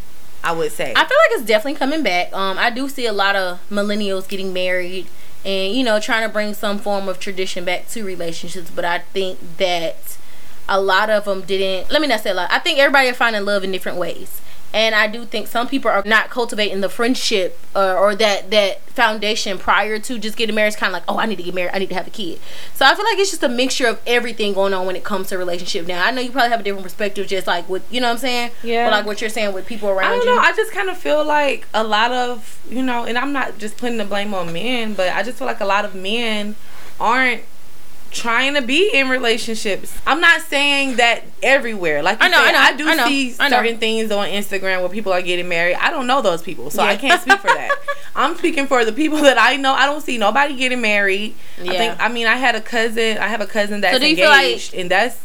[0.45, 0.93] I would say.
[0.93, 2.33] I feel like it's definitely coming back.
[2.33, 5.09] Um, I do see a lot of millennials getting married
[5.45, 8.71] and you know trying to bring some form of tradition back to relationships.
[8.71, 10.17] But I think that
[10.69, 11.91] a lot of them didn't.
[11.91, 12.51] Let me not say a lot.
[12.51, 14.41] I think everybody are finding love in different ways.
[14.75, 18.83] And I do think some people are not cultivating the friendship uh, or that that
[18.91, 20.69] foundation prior to just getting married.
[20.69, 21.71] It's kind of like, oh, I need to get married.
[21.73, 22.41] I need to have a kid.
[22.75, 25.29] So I feel like it's just a mixture of everything going on when it comes
[25.29, 25.87] to relationship.
[25.87, 28.15] Now I know you probably have a different perspective, just like with you know what
[28.15, 28.51] I'm saying.
[28.63, 28.87] Yeah.
[28.87, 30.35] But like what you're saying with people around I don't you.
[30.35, 30.41] know.
[30.41, 33.79] I just kind of feel like a lot of, you know, and I'm not just
[33.79, 36.57] putting the blame on men, but I just feel like a lot of men
[37.01, 37.43] aren't
[38.17, 39.97] trying to be in relationships.
[40.07, 42.03] I'm not saying that everywhere.
[42.03, 43.57] Like I know, said, I know, do I know, see I know.
[43.59, 45.77] certain things on Instagram where people are getting married.
[45.77, 47.77] I don't know those people, so I can't speak for that.
[48.17, 49.73] I'm speaking for the people that I know.
[49.75, 51.35] I don't see nobody getting married.
[51.61, 51.73] I Yeah.
[51.73, 52.01] think.
[52.01, 53.19] I mean, I had a cousin.
[53.19, 55.19] I have a cousin that's you feel like- engaged, and that's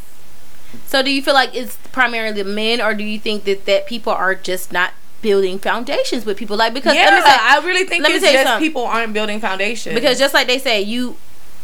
[0.87, 4.13] So do you feel like it's primarily men, or do you think that that people
[4.13, 6.57] are just not building foundations with people?
[6.57, 7.05] Like because yeah.
[7.05, 8.67] let me say, I really think let me it's tell you just something.
[8.67, 11.15] people aren't building foundations because just like they say, you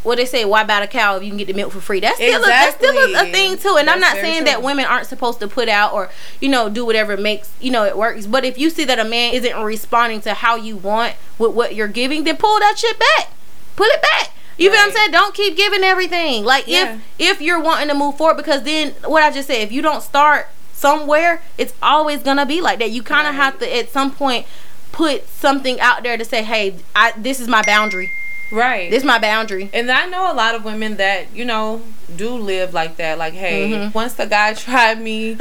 [0.08, 2.00] what they say, why buy a cow if you can get the milk for free?
[2.00, 3.76] That's still a, that's still a, a thing too.
[3.78, 4.46] And I'm not saying true.
[4.46, 7.84] that women aren't supposed to put out or you know do whatever makes you know
[7.84, 8.26] it works.
[8.26, 11.74] But if you see that a man isn't responding to how you want with what
[11.76, 13.30] you're giving, then pull that shit back.
[13.76, 14.32] Pull it back.
[14.56, 15.10] You feel what I'm saying?
[15.12, 16.44] Don't keep giving everything.
[16.44, 16.94] Like Yeah.
[17.18, 19.82] if if you're wanting to move forward, because then what I just said, if you
[19.82, 22.90] don't start somewhere, it's always gonna be like that.
[22.90, 23.44] You kind of Right.
[23.44, 24.46] have to at some point
[24.90, 28.10] put something out there to say, hey, I this is my boundary.
[28.50, 29.68] Right This is my boundary.
[29.72, 31.82] And I know a lot of women that, you know,
[32.16, 33.18] do live like that.
[33.18, 33.94] Like, hey, Mhm.
[33.94, 35.36] once the guy tried me,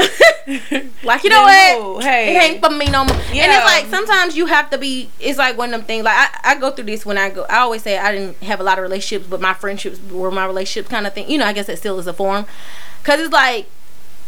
[1.04, 2.04] Like you know what?
[2.04, 2.36] Hey.
[2.36, 3.15] It ain't for me no more.
[3.15, 5.10] And it's like sometimes you have to be.
[5.20, 6.04] It's like one of them things.
[6.06, 7.46] Like I, I go through this when I go.
[7.50, 10.46] I always say I didn't have a lot of relationships, but my friendships were my
[10.46, 11.30] relationships kind of thing.
[11.30, 12.46] You know, I guess that still is a form.
[13.04, 13.70] Cause it's like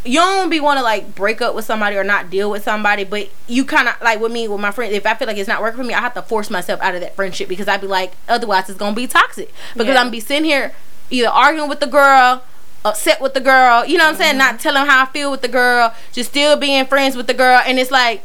[0.06, 3.04] you don't be want to like break up with somebody or not deal with somebody,
[3.04, 4.94] but you kind of like with me with my friend.
[4.94, 6.96] If I feel like it's not working for me, I have to force myself out
[6.96, 9.54] of that friendship because I'd be like, otherwise it's gonna be toxic.
[9.74, 10.02] Because Yeah.
[10.02, 10.74] I'm be sitting here
[11.10, 12.44] either arguing with the girl,
[12.86, 14.54] upset with the girl, you know what I'm saying, mm-hmm.
[14.54, 17.62] not telling how I feel with the girl, just still being friends with the girl,
[17.66, 18.24] and it's like,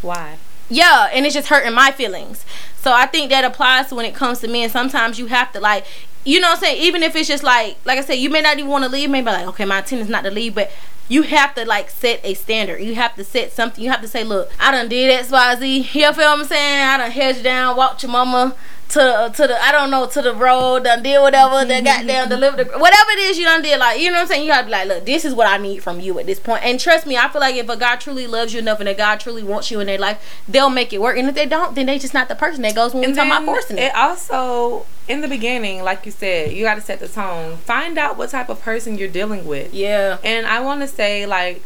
[0.00, 0.36] why?
[0.70, 2.44] yeah, and it's just hurting my feelings.
[2.76, 4.70] So I think that applies to when it comes to men.
[4.70, 5.84] Sometimes you have to like,
[6.28, 6.82] you know what I'm saying.
[6.82, 9.08] Even if it's just like, like I said, you may not even want to leave.
[9.08, 10.70] Maybe like, okay, my intent is not to leave, but
[11.08, 12.82] you have to like set a standard.
[12.82, 13.82] You have to set something.
[13.82, 15.76] You have to say, look, I done did X, Y, Z.
[15.78, 16.82] You feel what I'm saying?
[16.82, 18.54] I done hedged down, walked your mama
[18.88, 22.30] to to the I don't know to the road, done did whatever, that goddamn mm-hmm.
[22.30, 23.78] delivered the, whatever it is you done did.
[23.78, 24.46] Like you know what I'm saying?
[24.46, 26.40] You have to be like, look, this is what I need from you at this
[26.40, 26.64] point.
[26.64, 28.94] And trust me, I feel like if a God truly loves you enough and a
[28.94, 31.18] God truly wants you in their life, they'll make it work.
[31.18, 33.14] And if they don't, then they just not the person that goes when we And
[33.14, 33.82] talking about forcing it.
[33.82, 37.58] it also, in the beginning, like you said, you got to set the tone.
[37.58, 39.74] Find out what type of person you're dealing with.
[39.74, 40.18] Yeah.
[40.24, 41.62] And I want to say, like,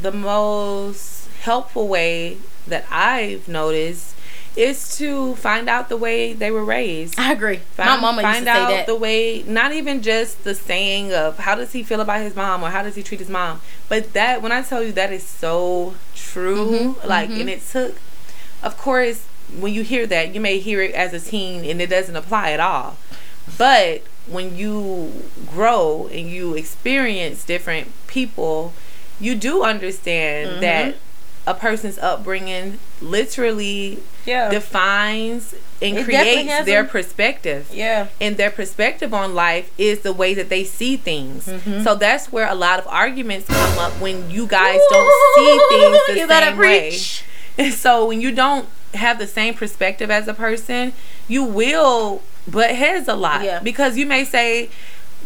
[0.00, 4.16] the most helpful way that I've noticed
[4.56, 7.18] is to find out the way they were raised.
[7.18, 7.56] I agree.
[7.74, 8.86] Find, My mama used find to say out that.
[8.86, 12.62] the way, not even just the saying of how does he feel about his mom
[12.62, 15.22] or how does he treat his mom, but that when I tell you that is
[15.24, 17.40] so true, Mhm, like, mhm.
[17.40, 17.96] and it took,
[18.62, 19.22] of course,
[19.58, 22.52] when you hear that, you may hear it as a teen and it doesn't apply
[22.52, 22.96] at all,
[23.58, 28.72] but when you grow and you experience different people,
[29.18, 30.60] you do understand Mhm.
[30.60, 30.94] that
[31.46, 34.48] a person's upbringing literally yeah.
[34.50, 37.68] defines and It creates their perspective.
[37.72, 38.06] yeah.
[38.20, 41.46] And their perspective on life is the way that they see things.
[41.46, 41.82] Mhm.
[41.82, 45.98] So that's where a lot of arguments come up when you guys don't see things
[46.06, 46.98] the you same way.
[47.58, 50.92] And so when you don't have the same perspective as a person,
[51.28, 53.42] you will butt heads a lot.
[53.44, 53.58] Yeah.
[53.60, 54.70] Because you may say,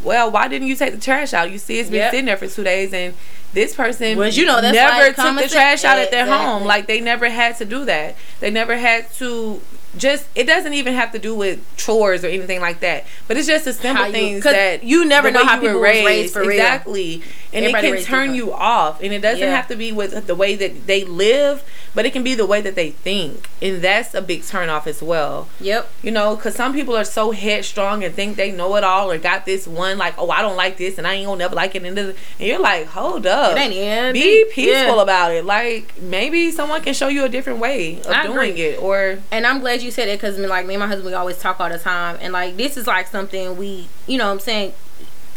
[0.03, 1.51] Well, why didn't you take the trash out?
[1.51, 2.11] You see it's been Yep.
[2.13, 3.15] sitting there for two days and
[3.53, 6.47] this person Well, you know, that's never took the trash out at their Exactly.
[6.47, 6.65] home.
[6.65, 8.15] Like they never had to do that.
[8.41, 9.61] They never had to
[9.97, 13.05] just it doesn't even have to do with chores or anything like that.
[13.29, 15.81] But it's just the simple you- things that you never know how you were people
[15.81, 16.51] was raised for real.
[16.51, 17.23] exactly.
[17.55, 18.35] and Everybody it can turn different.
[18.37, 19.57] you off and it doesn't Yeah.
[19.57, 21.63] have to be with the way that they live
[21.97, 24.87] but it can be the way that they think and that's a big turn off
[24.87, 25.89] as well Yep.
[26.03, 29.19] you know because some people are so headstrong and think they know it all or
[29.19, 31.75] got this one like oh i don't like this and i ain't gonna never like
[31.75, 33.57] it and, and you're like hold up
[34.13, 35.03] be peaceful Yeah.
[35.03, 38.61] about it like maybe someone can show you a different way of I doing agree.
[38.63, 41.15] it or And I'm glad you said it because like me and my husband we
[41.15, 44.33] always talk all the time and like this is like something we you know what
[44.35, 44.75] I'm saying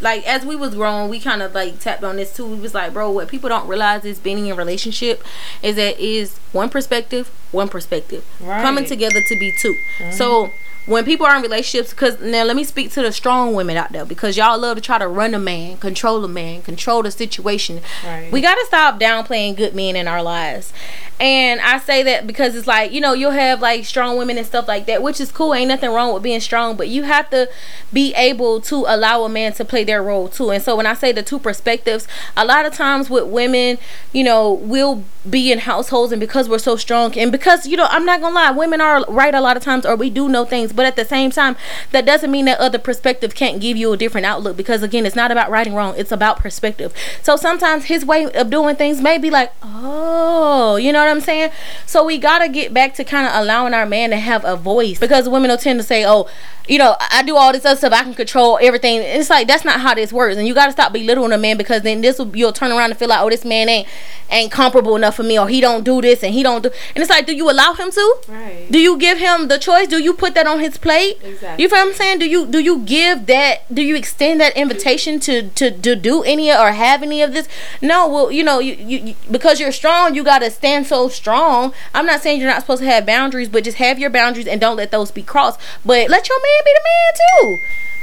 [0.01, 2.45] like as we was growing we kind of like tapped on this too.
[2.45, 5.23] We was like bro what people don't realize is being in a relationship
[5.61, 8.25] is that is one perspective one perspective.
[8.39, 8.61] Right.
[8.61, 10.51] coming together to be 2 so
[10.89, 13.91] when people are in relationships because now let me speak to the strong women out
[13.91, 17.11] there because y'all love to try to run a man control a man control the
[17.11, 17.81] situation.
[18.03, 18.31] Right.
[18.31, 20.73] we got to stop downplaying good men in our lives.
[21.19, 24.47] And i say that because it's like you know you'll have like strong women and
[24.47, 25.53] stuff like that which is cool.
[25.53, 27.49] Ain't nothing wrong with being strong but you have to
[27.93, 30.49] be able to allow a man to play their role too.
[30.49, 33.77] And so when i say the two perspectives a lot of times with women
[34.13, 37.87] you know we'll be in households and because we're so strong and because you know
[37.89, 40.45] i'm not gonna lie women are right a lot of times or we do know
[40.45, 41.57] things but at the same time
[41.91, 45.13] that doesn't mean that other perspective can't give you a different outlook because again it's
[45.13, 49.01] not about right and wrong it's about perspective so sometimes his way of doing things
[49.01, 51.51] may be like oh you know what i'm saying
[51.85, 54.97] so we gotta get back to kind of allowing our man to have a voice
[54.97, 56.29] because women will tend to say oh
[56.69, 57.93] you know, I do all this other stuff.
[57.93, 59.01] I can control everything.
[59.01, 61.57] It's like that's not how this works, and you got to stop belittling a man
[61.57, 63.87] because then this will you'll turn around and feel like, oh, this man ain't
[64.29, 66.69] ain't comparable enough for me, or he don't do this and he don't do.
[66.95, 68.15] And it's like, do you allow him to?
[68.27, 69.87] right Do you give him the choice?
[69.87, 71.17] Do you put that on his plate?
[71.23, 71.63] Exactly.
[71.63, 72.19] You feel what I'm saying?
[72.19, 73.73] Do you do you give that?
[73.73, 77.47] Do you extend that invitation to to, to do any or have any of this?
[77.81, 78.07] No.
[78.07, 81.73] Well, you know, you, you, you because you're strong, you got to stand so strong.
[81.93, 84.59] I'm not saying you're not supposed to have boundaries, but just have your boundaries and
[84.59, 85.59] don't let those be crossed.
[85.85, 87.57] But let your man be the man too.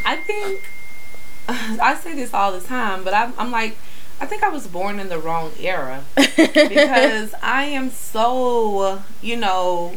[0.05, 0.61] I think
[1.49, 3.77] I say this all the time, but I'm, I'm like,
[4.21, 9.95] I think I was born in the wrong era because I am so, you know,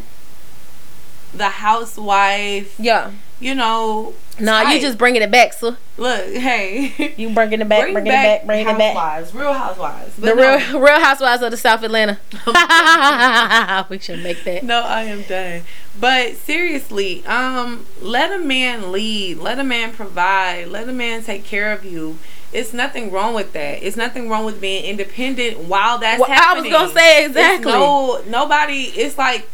[1.33, 2.79] the housewife.
[2.79, 3.11] Yeah.
[3.39, 6.25] You know, Nah, you just bringing it back, so look.
[6.27, 8.95] Hey, you bringing it back, bring bringing back, it back, bringing it back.
[8.95, 10.15] housewives, real housewives.
[10.15, 12.19] The no, real Real Housewives of the South Atlanta.
[13.89, 14.63] we should make that.
[14.63, 15.61] No, I am done.
[15.99, 19.37] But seriously, um, let a man lead.
[19.37, 20.67] Let a man provide.
[20.67, 22.17] Let a man take care of you.
[22.51, 23.83] It's nothing wrong with that.
[23.83, 27.71] It's nothing wrong with being independent while that's Well, I was gonna say It's exactly.
[27.71, 28.83] no, nobody.
[28.83, 29.49] It's like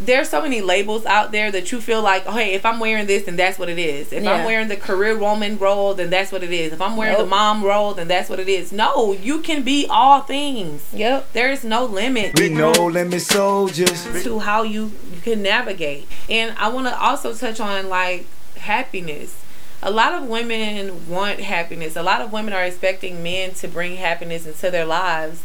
[0.00, 3.06] there's so many labels out there that you feel like, oh, hey, if I'm wearing
[3.06, 4.12] this, then that's what it is.
[4.12, 4.32] If Yeah.
[4.32, 6.72] I'm wearing the career woman role, then that's what it is.
[6.72, 8.70] If I'm wearing the mom role, then that's what it is.
[8.72, 10.82] No, you can be all things.
[10.92, 11.32] Yep.
[11.32, 14.22] There is no limit We no limit soldiers.
[14.22, 16.06] to how you, you can navigate.
[16.30, 19.34] And I want to also touch on like happiness.
[19.82, 21.94] A lot of women want happiness.
[21.96, 25.42] A lot of women are expecting men to bring happiness into their lives.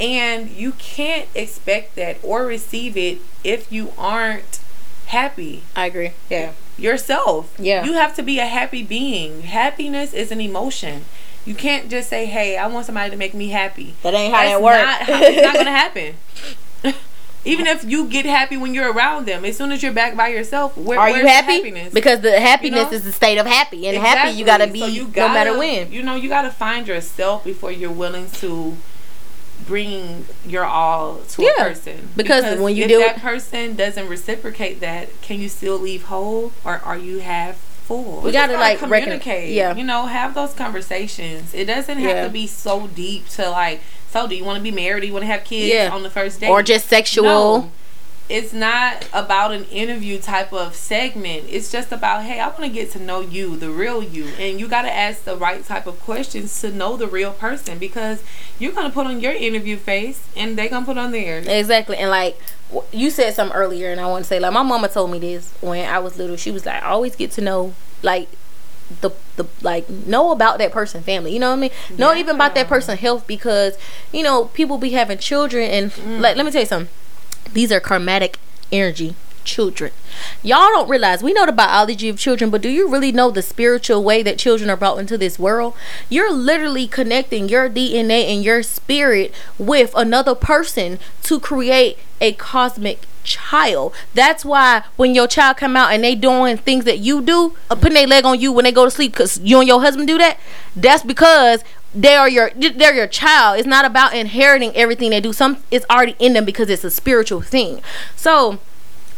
[0.00, 4.60] And you can't expect that or receive it if you aren't
[5.06, 6.12] happy I agree.
[6.28, 6.52] Yeah.
[6.76, 7.54] yourself.
[7.58, 7.84] Yeah.
[7.84, 9.42] You have to be a happy being.
[9.42, 11.04] Happiness is an emotion.
[11.46, 14.40] You can't just say, "Hey, I want somebody to make me happy." That ain't how
[14.40, 15.26] That's that works.
[15.28, 16.14] It's not gonna happen.
[17.46, 20.28] Even if you get happy when you're around them, as soon as you're back by
[20.28, 21.56] yourself, where, Are you happy?
[21.56, 21.92] happiness?
[21.92, 22.96] Because the happiness know?
[22.96, 25.92] is the state of happy, and happy you gotta be So you no matter when.
[25.92, 28.78] You know, you gotta find yourself before you're willing to
[29.66, 31.50] bring your all to Yeah.
[31.56, 32.08] a person.
[32.16, 36.04] Because when you if do that it- person doesn't reciprocate that, can you still leave
[36.04, 38.20] whole or are you half full?
[38.22, 39.50] We just gotta, like, reckon- communicate.
[39.52, 39.74] yeah.
[39.74, 41.54] you know, have those conversations.
[41.54, 42.24] It doesn't have Yeah.
[42.24, 43.80] to be so deep to like.
[44.12, 45.00] So, do you want to be married?
[45.00, 45.90] Do you want to have kids Yeah.
[45.92, 46.48] on the first date?
[46.48, 47.24] Or just sexual.
[47.24, 47.70] No,
[48.28, 51.44] it's not about an interview type of segment.
[51.48, 54.28] It's just about, hey, I want to get to know you, the real you.
[54.38, 57.78] And you got to ask the right type of questions to know the real person
[57.78, 58.22] because
[58.58, 61.46] you're going to put on your interview face and they're going to put on theirs.
[61.46, 62.38] Exactly, and like
[62.92, 65.52] you said something earlier, and I want to say like my mama told me this
[65.60, 66.36] when I was little.
[66.36, 68.28] She was like, always get to know like
[69.00, 72.34] the the like know about that person family you know what i mean know even
[72.34, 72.68] about that Yeah.
[72.68, 73.78] person health because
[74.12, 76.20] you know people be having children and Mm.
[76.20, 76.92] like let me tell you something
[77.52, 78.36] these are karmatic
[78.72, 79.92] energy children.
[80.42, 83.42] Y'all don't realize we know the biology of children but do you really know the
[83.42, 85.74] spiritual way that children are brought into this world?
[86.08, 93.00] You're literally connecting your dna and your spirit with another person to create a cosmic
[93.22, 93.94] child.
[94.12, 97.74] That's why when your child come out and they doing things that you do uh,
[97.74, 100.08] putting their leg on you when they go to sleep because you and your husband
[100.08, 100.38] do that
[100.76, 103.58] that's because they are your they're your child.
[103.58, 105.32] It's not about inheriting everything they do.
[105.32, 107.82] Some it's already in them because it's a spiritual thing.
[108.16, 108.58] So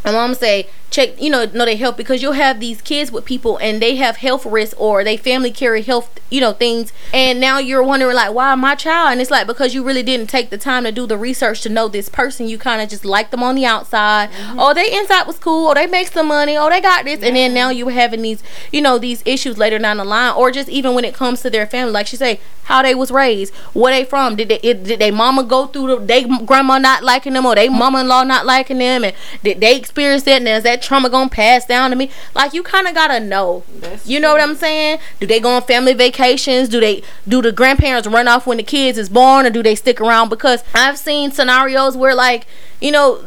[0.05, 3.25] my mom say check you know know their health because you'll have these kids with
[3.25, 6.93] people and they have health risks or they family carry health you know things.
[7.13, 9.13] And now you're wondering like why my child?
[9.13, 11.69] And it's like because you really didn't take the time to do the research to
[11.69, 12.49] know this person.
[12.49, 14.31] You kind of just like them on the outside.
[14.31, 14.59] Mm-hmm.
[14.59, 15.69] oh they inside was cool.
[15.69, 16.57] Or they make some money.
[16.57, 17.23] Oh they got this.
[17.23, 20.51] And then now you're having these you know these issues later down the line or
[20.51, 21.93] just even when it comes to their family.
[21.93, 25.13] Like she say how they was raised where they from did they it, did they
[25.13, 29.05] mama go through the they grandma not liking them or they mama-in-law not liking them
[29.05, 30.39] and did they experience that?
[30.39, 32.11] And is that trauma gonna pass down to me?
[32.35, 33.65] Like you kind of gotta know.
[33.79, 34.99] That's you know what i'm saying?
[35.21, 36.69] Do they go on family vacations?
[36.69, 39.75] Do they do the grandparents run off when the kids is born or do they
[39.75, 40.29] stick around?
[40.29, 42.47] Because i've seen scenarios where like
[42.81, 43.25] you know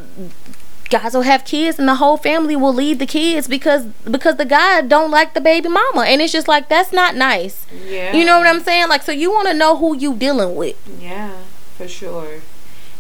[0.90, 4.46] guys will have kids and the whole family will leave the kids because because the
[4.46, 6.02] guy don't like the baby mama.
[6.02, 7.66] And it's just like that's not nice.
[7.88, 8.16] Yeah.
[8.16, 8.90] you know what i'm saying?
[8.90, 10.76] Like so you want to know who you dealing with.
[11.00, 11.34] Yeah,
[11.78, 12.42] for sure.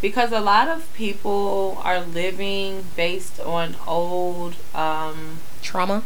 [0.01, 6.03] Because a lot of people are living based on old um trauma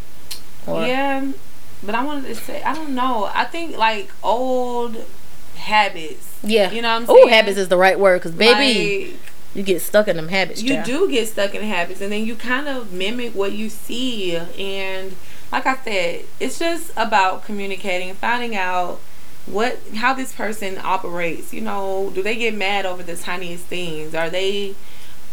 [0.65, 1.31] or yeah,
[1.83, 3.29] but I wanted to say I don't know.
[3.33, 4.97] I think like old
[5.55, 6.29] habits.
[6.43, 7.29] yeah You know what I'm oh saying?
[7.29, 9.19] habits is the right word because baby Like,
[9.55, 10.85] you get stuck in them habits you child.
[10.85, 15.15] do get stuck in habits and then you kind of mimic what you see and
[15.51, 18.99] like i said it's just about communicating and finding out
[19.45, 24.15] what how this person operates you know do they get mad over the tiniest things?
[24.15, 24.75] Are they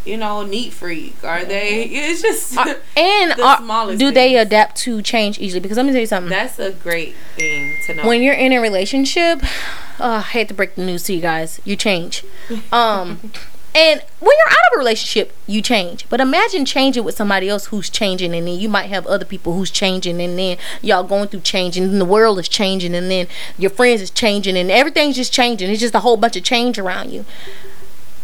[0.05, 1.23] you know neat freak?
[1.23, 5.61] Are they it's just Uh, and the are- smallest do they adapt to change easily?
[5.61, 6.31] Because let me tell you something.
[6.31, 8.07] That's a great thing to know.
[8.09, 9.46] When you're in a relationship uh,
[10.01, 11.61] i hate to break the news to you guys.
[11.64, 12.25] You change.
[12.73, 13.20] Um
[13.74, 16.06] and when you're out of a relationship you change.
[16.09, 19.54] But imagine changing with somebody else who's changing and then you might have other people
[19.54, 23.26] who's changing and then y'all going through changing and the world is changing and then
[23.59, 25.70] your friends is changing and everything's just changing.
[25.70, 27.24] It's just a whole bunch of change around you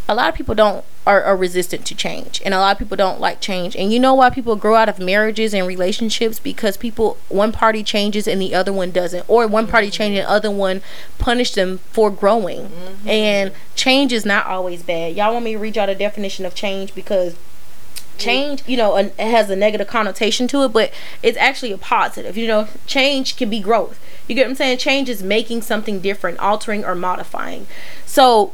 [0.08, 2.42] a lot of people don't are, are resistant to change.
[2.44, 3.76] And a lot of people don't like change.
[3.76, 6.38] And you know why people grow out of marriages and relationships?
[6.38, 9.24] Because people one party changes and the other one doesn't.
[9.28, 9.92] Or one party mm-hmm.
[9.92, 10.82] changes and the other one
[11.18, 12.68] punish them for growing.
[12.68, 13.08] Mm-hmm.
[13.08, 15.14] And change is not always bad.
[15.14, 16.94] Y'all want me to read y'all the definition of change?
[16.94, 18.18] Because mm.
[18.18, 20.92] change you know it has a negative connotation to it but
[21.22, 22.36] it's actually a positive.
[22.36, 24.00] You know change can be growth.
[24.28, 24.78] You get what i'm saying?
[24.78, 27.68] Change is making something different altering or modifying.
[28.04, 28.52] So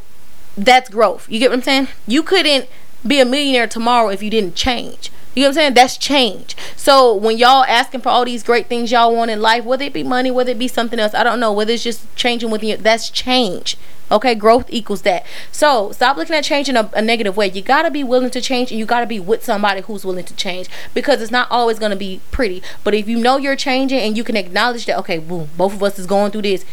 [0.57, 1.29] that's growth.
[1.31, 1.89] You get what I'm saying?
[2.07, 2.69] You couldn't
[3.07, 5.11] be a millionaire tomorrow if you didn't change.
[5.35, 5.75] You know what I'm saying?
[5.75, 6.57] That's change.
[6.77, 9.95] So when y'all asking for all these great things y'all want in life, whether it
[9.95, 12.69] be money, whether it be something else, I don't know, whether it's just changing within
[12.69, 13.79] you, that's change.
[14.11, 15.25] Okay, growth equals that.
[15.51, 17.49] So stop looking at change in a, a negative way.
[17.49, 20.35] You gotta be willing to change, and you gotta be with somebody who's willing to
[20.37, 22.63] change because it's not always gonna be pretty.
[22.85, 25.83] But if you know you're changing and you can acknowledge that, okay, boom, both of
[25.83, 26.67] us is going through this,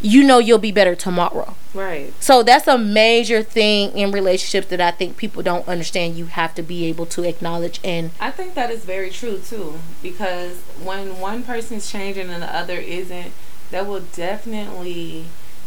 [0.00, 1.54] you know you'll be better tomorrow.
[1.74, 6.16] right So that's a major thing in relationships that I think people don't understand.
[6.16, 9.78] You have to be able to acknowledge and I think that is very true too,
[10.02, 13.32] because when one person is changing and the other isn't,
[13.70, 15.24] that will definitely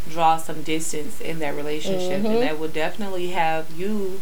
[0.09, 2.25] draw some distance in that relationship, Mhm.
[2.25, 4.21] and that will definitely have you,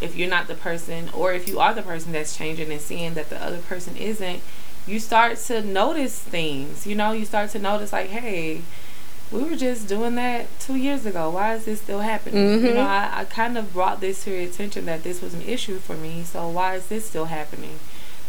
[0.00, 3.14] if you're not the person, or if you are the person that's changing and seeing
[3.14, 4.40] that the other person isn't,
[4.86, 6.86] you start to notice things.
[6.86, 8.62] You know, you start to notice like, hey.
[9.32, 11.30] We were just doing that two years ago.
[11.30, 12.62] Why is this still happening?
[12.62, 12.74] You Mhm.
[12.74, 15.78] know, I, I kind of brought this to your attention that this was an issue
[15.78, 16.24] for me.
[16.24, 17.78] So why is this still happening?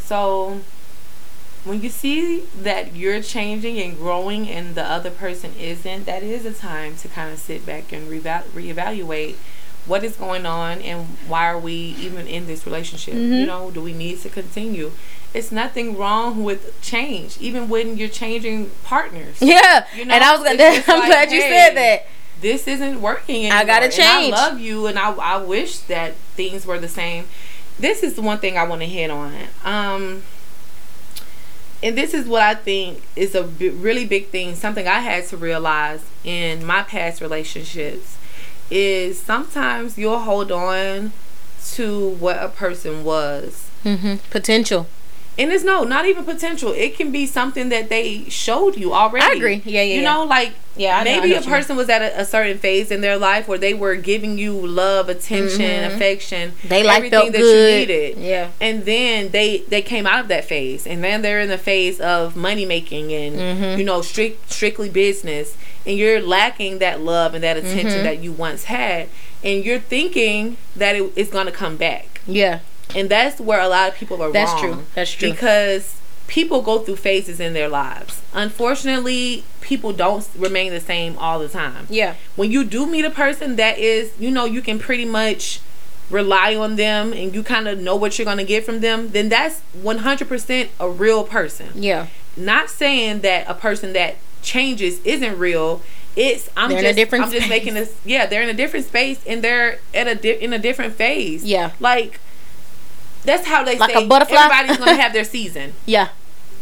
[0.06, 0.60] So
[1.64, 6.46] when you see that you're changing and growing and the other person isn't, that is
[6.46, 9.36] a time to kind of sit back and reevaluate
[9.88, 13.16] what is going on and why are we even in this relationship?
[13.16, 14.92] You know, do we need to continue?
[15.34, 19.38] It's nothing wrong with change, even when you're changing partners.
[19.42, 19.86] yeah.
[19.96, 20.58] You know, and I was gonna.
[20.58, 22.08] just I'm like, glad you hey, said that.
[22.42, 23.58] This isn't working anymore.
[23.60, 24.34] I gotta and change.
[24.34, 27.28] I love you, and I I wish that things were the same.
[27.80, 29.34] This is the one thing I want to hit on.
[29.64, 30.24] Um,
[31.84, 34.56] and this is what I think is a really big thing.
[34.56, 38.18] Something I had to realize in my past relationships
[38.70, 41.12] is sometimes you'll hold on
[41.74, 44.16] to what a person was Mm-hmm.
[44.30, 44.88] Potential.
[45.42, 46.72] And it's no, not even potential.
[46.72, 49.26] It can be something that they showed you already.
[49.26, 49.62] I agree.
[49.66, 50.14] Yeah, yeah, You yeah.
[50.14, 51.56] know, like Yeah, I know- maybe know a what mean.
[51.56, 54.54] person was at a, a certain phase in their life where they were giving you
[54.54, 55.96] love, attention, Mhm.
[55.96, 57.72] affection, They like everything felt that good.
[57.72, 58.18] you needed.
[58.20, 58.48] Yeah.
[58.62, 62.00] And then they they came out of that phase, and then they're in the phase
[62.00, 63.78] of money making and Mhm.
[63.80, 68.04] you know strict strictly business, and you're lacking that love and that attention Mhm.
[68.04, 69.08] that you once had,
[69.44, 72.60] and you're thinking that it, it's gonna come back Yeah.
[72.96, 74.74] And that's where a lot of people are That's wrong.
[74.74, 74.84] true.
[74.96, 75.32] That's true.
[75.32, 75.96] Because
[76.28, 78.22] people go through phases in their lives.
[78.34, 81.88] Unfortunately, people don't remain the same all the time.
[81.90, 82.16] Yeah.
[82.36, 85.60] When you do meet a person that is, you know, you can pretty much
[86.10, 89.10] rely on them and you kind of know what you're going to get from them,
[89.10, 91.68] then that's 100% a real person.
[91.76, 92.08] Yeah.
[92.38, 95.82] Not saying that a person that changes isn't real.
[96.16, 99.42] It's I'm They're just I'm just making this yeah, they're in a different space and
[99.42, 101.46] they're at a di- in a different phase.
[101.46, 101.72] Yeah.
[101.80, 102.20] Like
[103.24, 105.74] that's how they Like say everybody's going to have their season.
[105.86, 106.10] Yeah.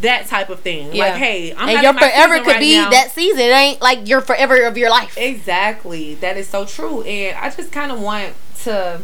[0.01, 0.93] That type of thing.
[0.93, 1.05] Yeah.
[1.05, 2.89] Like, hey, I'm and your forever could right be now.
[2.89, 3.41] that season.
[3.41, 5.17] It ain't like your forever of your life.
[5.17, 6.15] Exactly.
[6.15, 7.01] That is so true.
[7.03, 8.33] And I just kind of want
[8.63, 9.01] to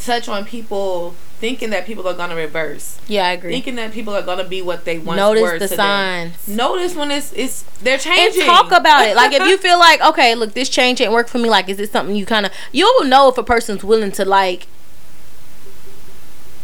[0.00, 2.98] touch on people thinking that people are going to reverse.
[3.06, 3.52] Yeah, I agree.
[3.52, 5.76] Thinking that people are going to be what they once Notice were the today.
[5.76, 6.48] signs.
[6.48, 8.46] Notice when it's it's they're and changing.
[8.46, 9.16] talk about it.
[9.16, 11.50] Like if you feel like, okay, look, this change ain't work for me.
[11.50, 14.66] Like, is it something you kind of you'll know if a person's willing to like,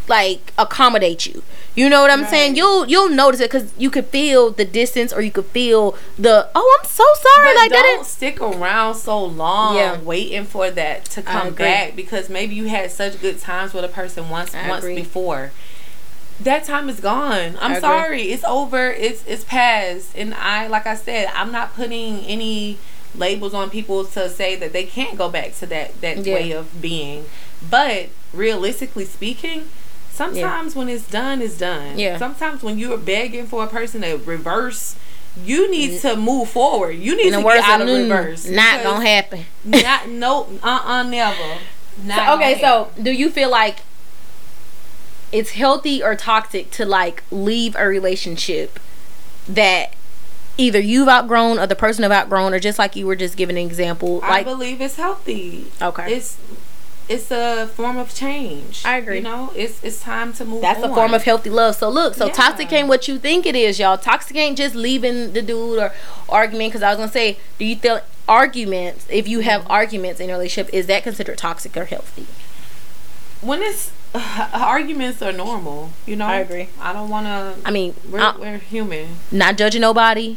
[0.09, 1.42] like accommodate you.
[1.74, 2.57] You know what I'm saying?
[2.57, 6.48] You'll you'll notice it because you could feel the distance, or you could feel the
[6.55, 7.48] oh, I'm so sorry.
[7.48, 7.82] But like that.
[7.82, 9.98] don't Is, stick around so long Yeah.
[10.00, 13.88] waiting for that to come back because maybe you had such good times with a
[13.88, 14.96] person once I once agree.
[14.96, 15.53] before.
[16.40, 17.57] That time is gone.
[17.61, 17.80] I'm I agree.
[17.80, 18.22] sorry.
[18.32, 18.90] It's over.
[18.90, 20.09] It's it's past.
[20.16, 22.76] And I like I said, I'm not putting any
[23.14, 26.34] labels on people to say that they can't go back to that that Yeah.
[26.34, 27.26] way of being.
[27.70, 29.68] But realistically speaking,
[30.13, 31.99] sometimes when it's done, it's done.
[31.99, 32.19] Yeah.
[32.19, 34.97] Sometimes when you're begging for a person to reverse,
[35.43, 36.93] you need to move forward.
[36.93, 38.47] You need to get out of reverse.
[38.49, 39.47] not gonna happen.
[39.65, 41.59] Not no uh uh never.
[42.05, 43.81] Not So, okay, so do you feel like
[45.31, 48.79] it's healthy or toxic to like leave a relationship
[49.49, 49.95] that
[50.59, 53.57] either you've outgrown or the person have outgrown or just like you were just giving
[53.57, 55.73] an example I believe it's healthy.
[55.81, 56.15] Okay.
[56.15, 56.37] It's
[57.13, 58.83] it's a form of change.
[58.85, 59.17] I agree.
[59.19, 60.63] You know, it's it's time to move.
[60.63, 61.77] that's a form of healthy love.
[61.77, 62.33] So look, so Yeah.
[62.33, 63.99] toxic ain't what you think it is, y'all.
[63.99, 65.93] Toxic ain't just leaving the dude or
[66.29, 66.71] argument.
[66.73, 69.07] Because I was gonna say, do you feel arguments?
[69.11, 69.71] If you have Mm-hmm.
[69.73, 72.27] arguments in a relationship, is that considered toxic or healthy?
[73.41, 73.91] when it's
[74.55, 75.91] arguments are normal.
[76.07, 76.69] You know, I agree.
[76.81, 77.55] I don't want to.
[77.65, 79.17] I mean, We're I- we're human.
[79.33, 80.37] not judging nobody.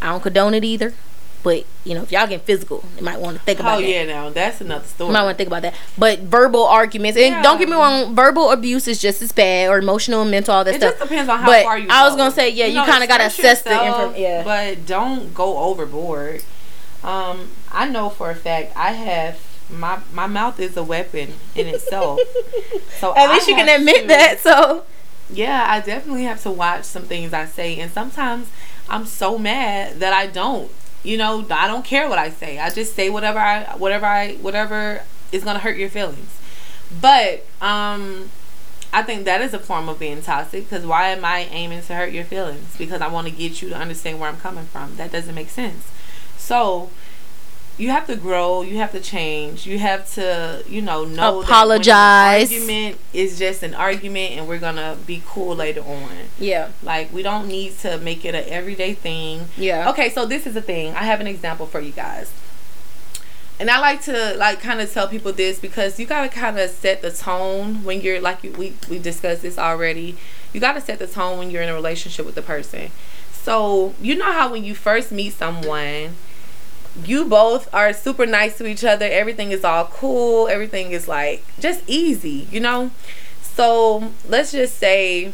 [0.00, 0.94] I don't condone it either.
[1.42, 3.88] But you know, if y'all get physical, you might want to think about Oh that.
[3.88, 5.08] yeah, now that's another story.
[5.08, 5.74] You might want to think about that.
[5.98, 9.78] But verbal arguments, and don't get me wrong, verbal abuse is just as bad, or
[9.78, 10.94] emotional and mental, all that It stuff.
[10.94, 11.88] It just depends on how but far you.
[11.88, 12.18] But I was go.
[12.18, 14.22] gonna say, yeah, you, know, kind of gotta express assess the information.
[14.22, 16.44] Yeah, But don't go overboard.
[17.02, 21.66] Um, I know for a fact I have my my mouth is a weapon in
[21.66, 22.20] itself.
[23.00, 24.38] so at least I you can admit to- that.
[24.38, 24.84] So
[25.28, 28.48] Yeah, I definitely have to watch some things I say, and sometimes
[28.88, 30.70] I'm so mad that I don't.
[31.02, 32.58] You know, I don't care what I say.
[32.58, 36.38] I just say whatever I whatever I whatever is gonna hurt your feelings.
[37.00, 38.30] But um,
[38.92, 40.68] I think that is a form of being toxic.
[40.68, 42.76] Because why am I aiming to hurt your feelings?
[42.76, 44.96] Because I want to get you to understand where I'm coming from.
[44.96, 45.90] That doesn't make sense.
[46.36, 46.90] So
[47.78, 48.62] you have to grow.
[48.62, 49.66] You have to change.
[49.66, 52.50] You have to, you know, know Apologize.
[52.50, 56.10] That argument is just an argument, and we're gonna be cool later on.
[56.38, 59.48] yeah, Like we don't need to make it an everyday thing.
[59.56, 59.88] yeah.
[59.90, 60.94] Okay, so this is a thing.
[60.94, 62.30] I have an example for you guys.
[63.60, 66.68] And I like to like kind of tell people this because you gotta kind of
[66.70, 70.16] set the tone when you're like you- we we discussed this already.
[70.52, 72.90] You gotta set the tone when you're in a relationship with the person.
[73.32, 76.16] So you know how when you first meet someone,
[77.04, 79.06] you both are super nice to each other.
[79.06, 80.48] Everything is all cool.
[80.48, 82.90] Everything is like just easy, you know.
[83.40, 85.32] So let's just say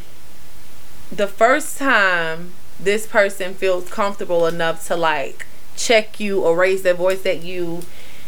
[1.10, 5.46] the first time this person feels comfortable enough to like
[5.76, 7.82] check you or raise their voice at you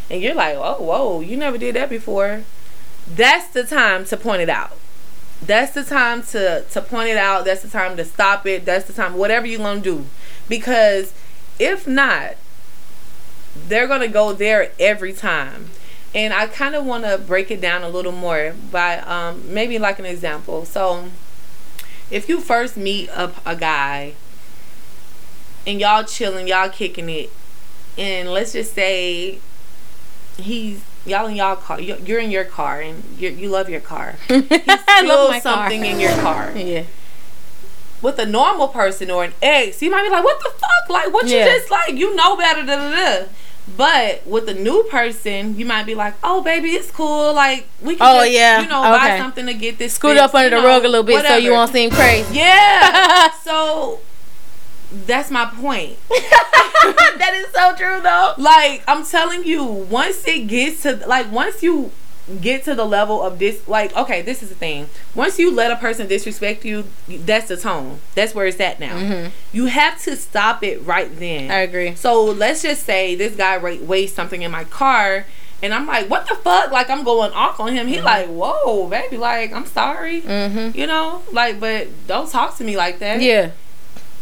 [0.09, 2.43] and you're like oh whoa you never did that before
[3.07, 4.77] that's the time to point it out
[5.41, 8.85] that's the time to to point it out that's the time to stop it that's
[8.85, 10.05] the time whatever you're gonna do
[10.47, 11.13] because
[11.59, 12.35] if not
[13.67, 15.69] they're gonna go there every time
[16.15, 19.77] and i kind of want to break it down a little more by um maybe
[19.79, 21.09] like an example so
[22.09, 24.13] if you first meet a, a guy
[25.65, 27.31] and y'all chilling, y'all kicking it,
[27.97, 29.37] and let's just say
[30.37, 33.79] he's y'all in y'all car, you- you're in your car and you you love your
[33.79, 34.15] car.
[34.27, 34.57] He my
[34.97, 35.41] spills car.
[35.41, 36.51] something in your car.
[36.55, 36.83] Yeah,
[38.01, 40.89] With a normal person or an ex, you might be like, "What the fuck?
[40.89, 41.45] Like, what Yeah.
[41.45, 41.93] you just like?
[41.93, 42.89] You know better." Da, da,
[43.19, 43.25] da.
[43.77, 47.33] But with a new person, you might be like, "Oh, baby, it's cool.
[47.33, 48.61] Like, we can, Oh, just, yeah.
[48.61, 50.87] you know, buy something to get this scoot fixed, up under the know, rug a
[50.87, 52.37] little bit so you won't seem crazy.
[52.37, 53.29] Yeah.
[53.43, 53.99] so
[55.05, 55.97] that's my point.
[56.09, 58.33] that is so true though.
[58.37, 61.91] Like I'm telling you, once it gets to like once you
[62.41, 64.87] get to the level of this like okay, this is the thing.
[65.15, 67.99] Once you let a person disrespect you, that's the tone.
[68.15, 69.29] That's where it's at now.
[69.51, 71.51] You have to stop it right then.
[71.51, 71.95] I agree.
[71.95, 75.25] So let's just say this guy ra- weighs something in my car,
[75.63, 76.71] And I'm like, what the fuck?
[76.71, 77.85] Like I'm going off on him.
[77.87, 78.05] He Mm-hmm.
[78.05, 80.21] like, whoa, baby, like I'm sorry.
[80.21, 80.73] Mhm.
[80.75, 83.21] You know, like, but don't talk to me like that.
[83.21, 83.51] Yeah.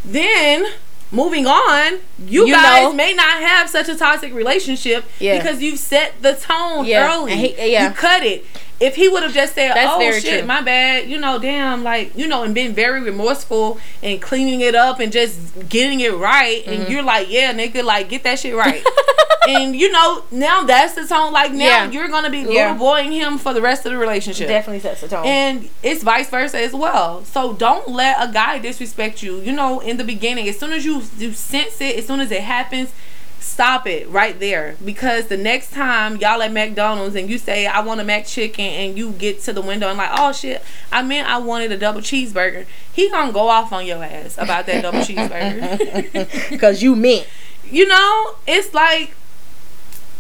[0.03, 0.65] Then
[1.11, 2.93] moving on, you, You guys know.
[2.93, 5.37] may not have such a toxic relationship Yeah.
[5.37, 7.13] because you've set the tone Yeah.
[7.15, 7.35] early.
[7.35, 7.87] He- yeah.
[7.89, 8.45] You cut it.
[8.79, 10.47] If he would have just said, That's "Oh shit, true.
[10.47, 14.73] my bad," you know, damn, like you know, and been very remorseful and cleaning it
[14.75, 16.91] up and just getting it right, and Mm-hmm.
[16.91, 18.81] you're like, "Yeah, nigga, like get that shit right."
[19.49, 21.33] and you know, now that's the tone.
[21.33, 21.91] Like now, Yeah.
[21.91, 22.45] you're gonna be Yeah.
[22.71, 24.47] little boying him for the rest of the relationship.
[24.47, 25.25] Definitely sets the tone.
[25.25, 27.25] And it's vice versa as well.
[27.25, 29.39] So don't let a guy disrespect you.
[29.41, 32.31] You know, in the beginning, as soon as you you sense it, as soon as
[32.31, 32.91] it happens,
[33.39, 34.75] stop it right there.
[34.83, 38.97] Because the next time y'all at McDonald's and you say I want a McChicken and
[38.97, 42.01] you get to the window and like, oh shit, I meant I wanted a double
[42.01, 42.65] cheeseburger.
[42.91, 46.49] He gonna go off on your ass about that double cheeseburger.
[46.49, 47.27] Because you meant.
[47.69, 49.15] you know, it's like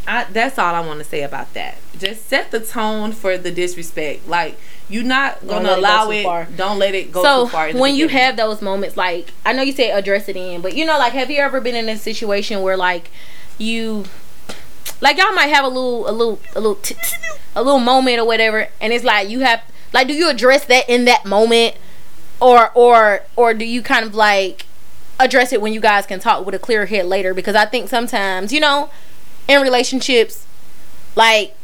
[0.07, 1.77] I, that's all I want to say about that.
[1.99, 4.27] Just set the tone for the disrespect.
[4.27, 4.57] Like
[4.89, 6.57] you're not Don't gonna it go allow it.
[6.57, 7.71] Don't let it go so too far.
[7.73, 10.75] the when you have those moments like i know you said address it in but
[10.75, 13.11] you know like have you ever been in a situation where like
[13.59, 14.05] you
[14.99, 17.17] like y'all might have a little a little a little t- t-
[17.55, 19.61] a little moment or whatever and it's like you have
[19.93, 21.75] like do you address that in that moment
[22.39, 24.65] or or or do you kind of like
[25.19, 27.89] address it when you guys can talk with a clear head later because i think
[27.89, 28.89] sometimes you know
[29.47, 30.47] in relationships
[31.15, 31.55] like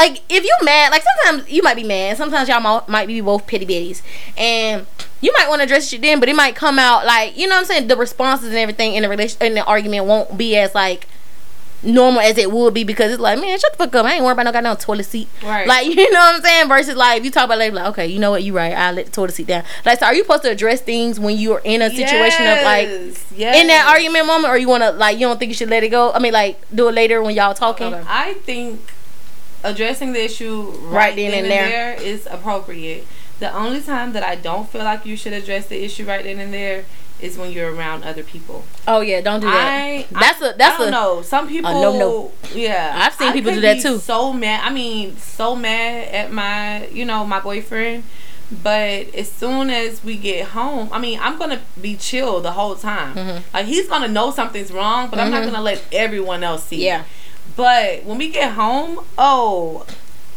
[0.00, 2.16] like if you mad like sometimes you might be mad.
[2.16, 4.02] Sometimes y'all might be both pity bitties.
[4.36, 4.86] And
[5.20, 7.54] you might want to address shit then but it might come out like you know
[7.56, 7.88] what i'm saying?
[7.88, 11.06] The responses and everything in the relation in the argument won't be as like
[11.82, 14.04] normal as it would be because it's like man shut the fuck up.
[14.06, 15.28] I ain't worried about no goddamn toilet seat.
[15.42, 15.66] Right.
[15.66, 16.68] like you know what i'm saying?
[16.68, 18.42] Versus like if you talk about it like okay you know what?
[18.42, 18.72] You right.
[18.72, 19.64] I'll let the toilet seat down.
[19.84, 22.88] Like so are you supposed to address things when you're in a situation of like
[22.88, 23.56] Yes, yes.
[23.60, 25.82] in that argument moment or you want to like you don't think you should let
[25.82, 26.12] it go?
[26.12, 27.92] I mean like do it later when y'all talking?
[27.94, 28.80] I think
[29.62, 33.06] addressing the issue right, Right then, then and and there is appropriate.
[33.38, 36.38] The only time that I don't feel like you should address the issue right then
[36.40, 36.84] and there
[37.20, 38.64] is when you're around other people.
[38.88, 41.22] oh yeah don't do that I that's I, a that's I don't a know.
[41.22, 42.32] Some people no-no.
[42.54, 43.98] Yeah, I've seen I people do that too.
[43.98, 44.60] So mad.
[44.64, 48.04] I mean, so mad at my you know my boyfriend.
[48.62, 52.74] But as soon as we get home, I mean, I'm gonna be chill the whole
[52.74, 53.14] time.
[53.14, 53.38] Mm-hmm.
[53.54, 56.88] Like he's gonna know something's wrong, but I'm not gonna let everyone else see.
[57.02, 57.06] it.
[57.56, 59.86] But when we get home, oh,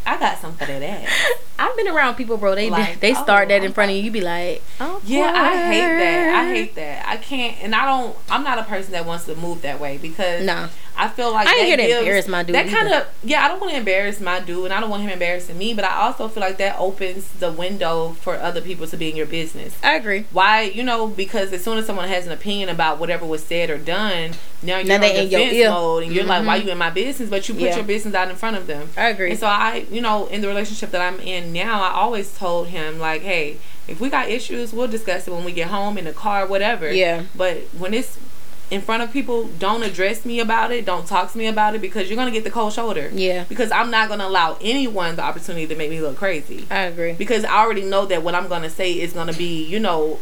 [0.05, 1.31] I got some for that ass.
[1.59, 2.55] I've been around people, bro.
[2.55, 4.03] They Like, they start oh, that in I'm front of you.
[4.03, 6.35] You be like, oh Yeah, I hate that.
[6.35, 7.07] I hate that.
[7.07, 8.15] I can't, and I don't.
[8.29, 11.47] I'm not a person that wants to move that way because no, I feel like
[11.47, 13.43] I ain't here to embarrass my dude That kind of yeah.
[13.43, 15.73] I don't want to embarrass my dude, and I don't want him embarrassing me.
[15.73, 19.15] But I also feel like that opens the window for other people to be in
[19.15, 19.75] your business.
[19.83, 20.25] I agree.
[20.31, 23.69] Why, you know, because as soon as someone has an opinion about whatever was said
[23.69, 24.31] or done,
[24.61, 25.69] now you're Now they in your defense ear.
[25.69, 26.47] mode, and you're like, Mhm.
[26.47, 27.75] "Why you in my business?" But you put Yeah.
[27.75, 28.89] your business out in front of them.
[28.97, 29.31] I agree.
[29.31, 32.67] And so I, you know, in the relationship that I'm in now, I always told
[32.67, 36.05] him like, "Hey, if we got issues, we'll discuss it when we get home in
[36.05, 37.23] the car, whatever." Yeah.
[37.35, 38.17] But when it's
[38.71, 40.85] in front of people, don't address me about it.
[40.85, 43.09] Don't talk to me about it because you're gonna get the cold shoulder.
[43.13, 43.43] Yeah.
[43.49, 46.65] Because I'm not gonna allow anyone the opportunity to make me look crazy.
[46.71, 47.13] I agree.
[47.13, 50.19] Because I already know that what I'm gonna say is gonna be, you know,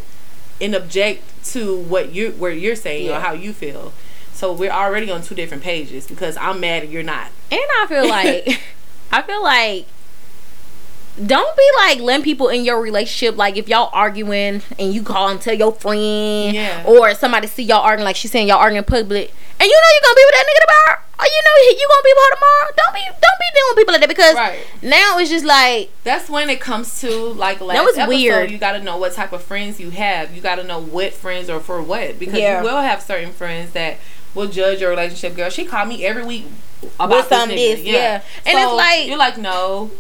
[0.60, 3.18] in object to what you where you're saying Yeah.
[3.18, 3.94] or how you feel.
[4.34, 7.28] So we're already on two different pages because I'm mad and you're not.
[7.52, 8.60] And I feel like
[9.12, 9.86] I feel like
[11.26, 15.28] don't be like letting people in your relationship like if y'all arguing and you call
[15.28, 16.84] and tell your friend Yeah.
[16.88, 19.88] or somebody see y'all arguing like she's saying y'all arguing in public and you know
[19.94, 22.36] you're gonna be with that nigga tomorrow or you know you gonna be with her
[22.36, 24.60] tomorrow don't be don't be dealing with people like that because Right.
[24.82, 28.10] now it's just like That's when it comes to like last was episode.
[28.10, 28.52] weird.
[28.52, 30.34] You got to know what type of friends you have.
[30.34, 32.60] You got to know what friends are for what because Yeah.
[32.60, 33.98] you will have certain friends that
[34.34, 35.36] will judge your relationship.
[35.36, 36.46] Girl, she called me every week
[37.00, 37.56] about With this nigga.
[37.76, 38.22] this, yeah.
[38.46, 39.92] And it's like- you're like, no,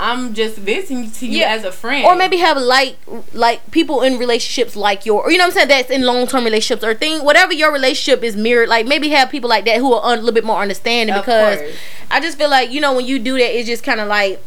[0.00, 1.50] I'm just visiting to you Yeah.
[1.54, 2.96] as a friend, or maybe have like
[3.32, 6.26] like people in relationships like your or you know what I'm saying that's in long
[6.26, 9.78] term relationships or thing whatever your relationship is mirrored like maybe have people like that
[9.78, 11.76] who are un- a little bit more understanding Of because course.
[12.10, 14.42] I just feel like you know when you do that it's just kind of like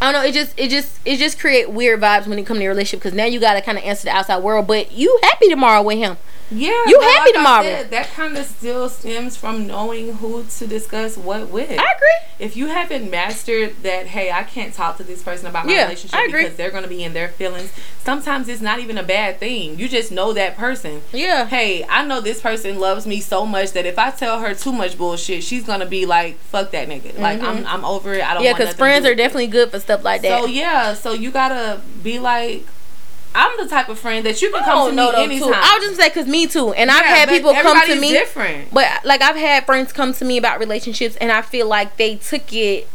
[0.00, 2.58] I don't know it just it just it just create weird vibes when it come
[2.58, 4.92] to your relationship because now you got to kind of answer the outside world but
[4.92, 6.18] you happy tomorrow with him
[6.50, 7.62] Yeah, You happy tomorrow.
[7.62, 11.70] said, that kind of still stems from knowing who to discuss what with.
[11.70, 15.66] I agree if you haven't mastered that, hey, I can't talk to this person about
[15.66, 17.72] my Yeah, relationship because they're going to be in their feelings.
[18.04, 19.78] Sometimes it's not even a bad thing.
[19.78, 21.02] You just know that person.
[21.12, 24.54] yeah Hey, I know this person loves me so much that if I tell her
[24.54, 28.22] too much bullshit, she's gonna be like, "Fuck that nigga." Like I'm, I'm over it.
[28.22, 28.36] I don't.
[28.36, 28.44] Mm-hmm.
[28.44, 31.80] yeah because friends are definitely good for stuff like that So yeah, so you gotta
[32.02, 32.64] be like,
[33.34, 35.48] I'm the type of friend that you can come oh, to know me anytime.
[35.52, 35.54] too.
[35.54, 38.10] I was just say because me too, and I've had people come to me.
[38.12, 38.72] different.
[38.72, 42.16] But like I've had friends come to me about relationships, and I feel like they
[42.16, 42.88] took it.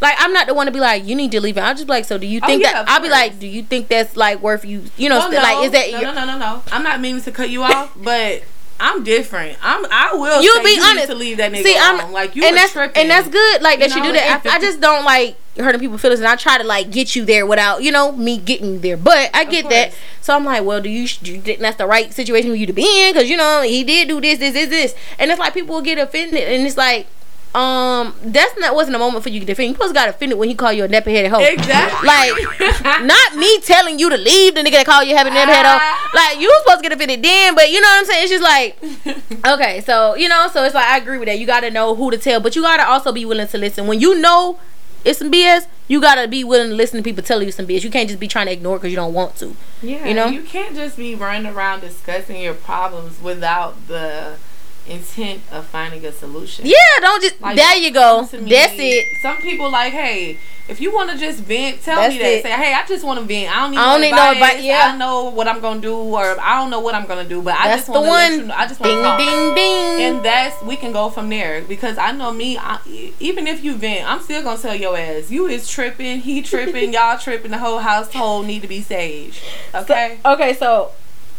[0.00, 1.60] Like I'm not the one to be like, you need to leave it.
[1.60, 2.88] I'll just be like, so do you Oh, think yeah, that?
[2.88, 4.84] I'll be like, do you think that's like worth you?
[4.96, 6.62] You know, oh, Well, st- like is that no, no, no, no, no.
[6.70, 8.42] I'm not meaning to cut you off, but
[8.78, 9.58] I'm different.
[9.62, 9.86] I'm.
[9.90, 10.42] I will.
[10.42, 11.06] you say be you honest.
[11.08, 12.00] To leave that nigga See, alone.
[12.00, 13.00] I'm like you and that's tripping.
[13.02, 13.62] and that's good.
[13.62, 14.42] Like that You you, do that.
[14.46, 17.24] I, I just don't like hurting people's feelings, and I try to like get you
[17.24, 18.96] there without you know me getting there.
[18.96, 19.94] But I get that.
[20.20, 22.66] So I'm like, well, do you, do you think that's the right situation for you
[22.66, 23.14] to be in?
[23.14, 25.82] Because you know he did do this, this, this, this, and it's like people will
[25.82, 27.06] get offended, and it's like.
[27.54, 29.68] Um, that's not wasn't a moment for you to defend.
[29.68, 31.40] You supposed to got offended when he called you a nappy headed hoe.
[31.40, 32.06] Exactly.
[32.06, 35.64] Like, not me telling you to leave the nigga that called you having nappy head
[35.64, 36.10] hoe.
[36.14, 38.24] Like, you was supposed to get offended then, but you know what I'm saying?
[38.24, 41.38] It's just like, okay, so you know, so it's like I agree with that.
[41.38, 43.56] You got to know who to tell, but you got to also be willing to
[43.56, 43.86] listen.
[43.86, 44.58] When you know
[45.06, 47.66] it's some BS, you got to be willing to listen to people telling you some
[47.66, 47.84] BS.
[47.84, 49.54] You can't just be trying to ignore it because you don't want to.
[49.80, 50.26] Yeah, You know?
[50.26, 54.36] you can't just be running around discussing your problems without the
[54.88, 56.66] intent of finding a solution.
[56.66, 57.40] Yeah, don't just.
[57.40, 58.22] Like, there you go.
[58.32, 59.04] me- That's it.
[59.22, 62.26] Some people like, hey, if you want to just vent, tell That's me that.
[62.38, 62.42] it.
[62.42, 63.54] Say, hey, I just want to vent.
[63.56, 64.50] I don't need, I don't no, need no advice.
[64.54, 64.92] advice, yeah.
[64.92, 67.54] I know what I'm gonna do, or I don't know what I'm gonna do, but
[67.54, 68.54] I That's just want to let you know.
[68.54, 69.18] I just want to talk.
[69.18, 70.00] ding, ding.
[70.16, 72.58] And that's we can go from there because I know me.
[72.58, 72.78] I,
[73.20, 76.92] even if you vent, I'm still gonna tell your ass you is tripping, he tripping,
[76.94, 77.50] y'all tripping.
[77.52, 79.38] The whole household need to be saged.
[79.74, 80.18] Okay.
[80.24, 80.90] Okay, so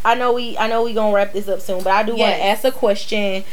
[0.04, 2.34] I know we I know we gonna wrap this up soon, but I do want
[2.34, 3.44] to ask a question.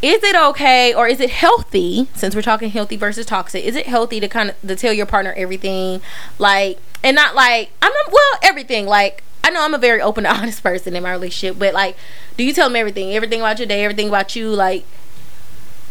[0.00, 3.64] Is it okay or is it healthy since we're talking healthy versus toxic?
[3.64, 6.00] Is it healthy to kind of to tell your partner everything,
[6.38, 9.22] like and not like I'm not, well everything like.
[9.44, 11.96] I know I'm a very open and honest person in my relationship, but like,
[12.36, 13.14] do you tell them everything?
[13.14, 14.84] Everything about your day, everything about you, like,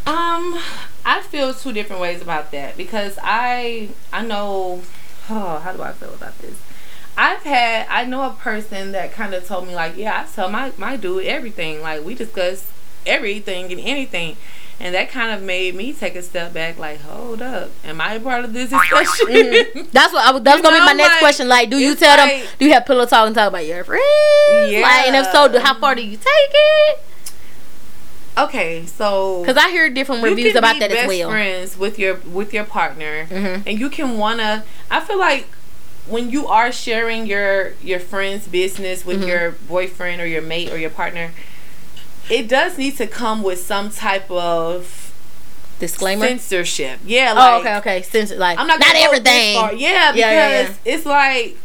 [0.06, 0.60] Um,
[1.06, 4.82] I feel two different ways about that because I I know
[5.30, 6.56] oh, how do I feel about this?
[7.18, 10.50] I've had I know a person that kind of told me like, yeah, I tell
[10.50, 11.82] my my dude everything.
[11.82, 12.66] Like we discuss
[13.06, 14.38] everything and anything.
[14.80, 18.14] And that kind of made me take a step back, like, hold up, am I
[18.14, 19.88] a part of this discussion?
[19.92, 20.44] that's what I was.
[20.44, 21.48] That's You gonna be my next like, question.
[21.48, 22.46] Like, do you tell them?
[22.60, 24.04] Do you have pillow talk and talk about your friends?
[24.72, 24.82] Yeah.
[24.82, 27.00] Like, and if so, do, how far do you take it?
[28.38, 31.30] okay, so Because I hear different reviews about that as well.
[31.32, 33.64] friends with your with your partner, Mhm.
[33.66, 34.64] and you can wanna.
[34.92, 35.48] I feel like
[36.08, 39.28] when you are sharing your your friend's business with Mhm.
[39.28, 41.32] your boyfriend or your mate or your partner,
[42.30, 45.12] it does need to come with some type of
[45.80, 46.26] Disclaimer.
[46.28, 47.00] censorship.
[47.06, 48.02] Yeah, oh, like okay, okay.
[48.02, 49.74] Since like I'm not not everything, far.
[49.74, 51.58] Yeah, because Yeah, yeah, it's like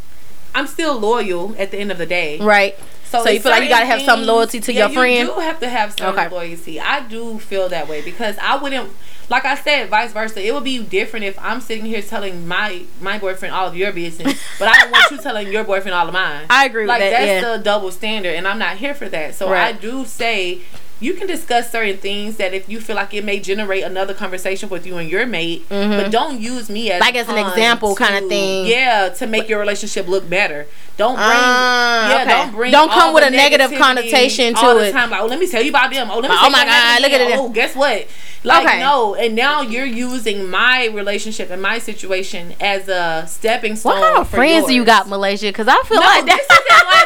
[0.54, 2.38] I'm still loyal at the end of the day.
[2.38, 2.76] right?
[3.10, 5.28] So so you feel like you gotta have some loyalty to yeah, your friend?
[5.28, 6.28] You do have to have some Okay.
[6.28, 6.80] loyalty.
[6.80, 8.90] I do feel that way because I wouldn't
[9.32, 10.46] like I said, vice versa.
[10.46, 13.90] It would be different if I'm sitting here telling my my boyfriend all of your
[13.90, 16.44] business, but I don't want you telling your boyfriend all of mine.
[16.50, 17.10] I agree with like that.
[17.10, 17.56] that's yeah.
[17.56, 19.34] the double standard, and I'm not here for that.
[19.34, 19.74] So Right.
[19.74, 20.60] I do say
[21.02, 24.68] you can discuss certain things that if you feel like it may generate another conversation
[24.68, 27.02] with you and your mate, but don't use me as Mm-hmm.
[27.02, 28.66] Like as an example kinda thing.
[28.66, 30.66] Yeah, to make your relationship look better.
[30.96, 32.30] Don't bring Ah, yeah, okay.
[32.30, 34.92] don't bring Don't come with a negative connotation all to the it.
[34.92, 35.10] Time.
[35.10, 36.08] Like, oh, let me tell you about them.
[36.10, 36.36] Oh, let me.
[36.38, 37.38] Oh my God, look at it.
[37.38, 38.06] Oh, guess what?
[38.44, 38.80] Like Okay.
[38.80, 43.92] no, and now you're using my relationship and my situation as a stepping stone.
[43.94, 45.46] What kind of friends do you got, Malaysia?
[45.46, 46.41] Because I feel No, like that.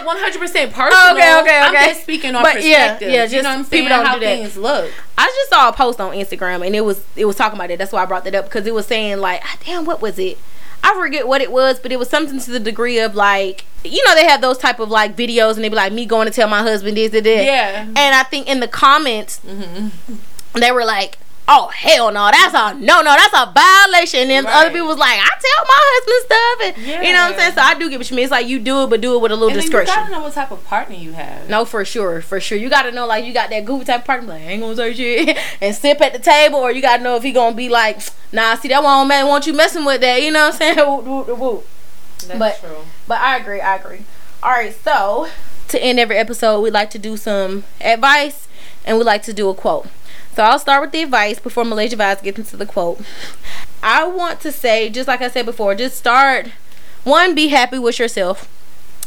[0.06, 1.16] Like 100 percent personal.
[1.16, 1.58] Okay, okay, okay.
[1.58, 3.10] I'm just speaking on But yeah, perspective.
[3.12, 3.88] yeah, you just know what I'm people saying?
[3.88, 4.36] don't How do that.
[4.38, 4.90] things look.
[5.18, 7.78] I just saw a post on Instagram and it was it was talking about it.
[7.78, 10.18] That's why I brought that up because it was saying like, ah, damn, what was
[10.18, 10.38] it?
[10.84, 14.04] I forget what it was, but it was something to the degree of like, you
[14.04, 16.32] know, they have those type of like videos and they be like, me going to
[16.32, 17.44] tell my husband this and that.
[17.44, 17.82] Yeah.
[17.82, 20.14] And I think in the comments, Mm-hmm.
[20.60, 21.18] they were like,
[21.48, 24.54] "Oh hell no, that's a no no, that's a violation." And Right.
[24.56, 27.52] other people was like, "I tell my husband stuff," and you know what I'm saying.
[27.54, 28.24] So I do get what you mean.
[28.24, 30.10] It's like you do it, but do it with a little And then you gotta
[30.10, 31.48] know what type of partner you have.
[31.48, 32.58] No, for sure, for sure.
[32.58, 34.76] You gotta know, like, you got that goofy type of partner, like, I ain't gonna
[34.76, 37.68] say shit, and sip at the table, or you gotta know if he gonna be
[37.68, 38.00] like,
[38.32, 40.76] nah, see that one man want you messing with that, you know what I'm saying?
[42.26, 42.76] That's But- true.
[43.06, 44.04] But I agree, I agree.
[44.42, 45.28] All right, so
[45.68, 48.48] to end every episode, we like to do some advice,
[48.84, 49.86] and we like to do a quote.
[50.36, 53.00] So I'll start with the advice before Malaysia Vibez gets into the quote.
[53.82, 56.48] I want to say, just like I said before, just start.
[57.04, 58.46] One, be happy with yourself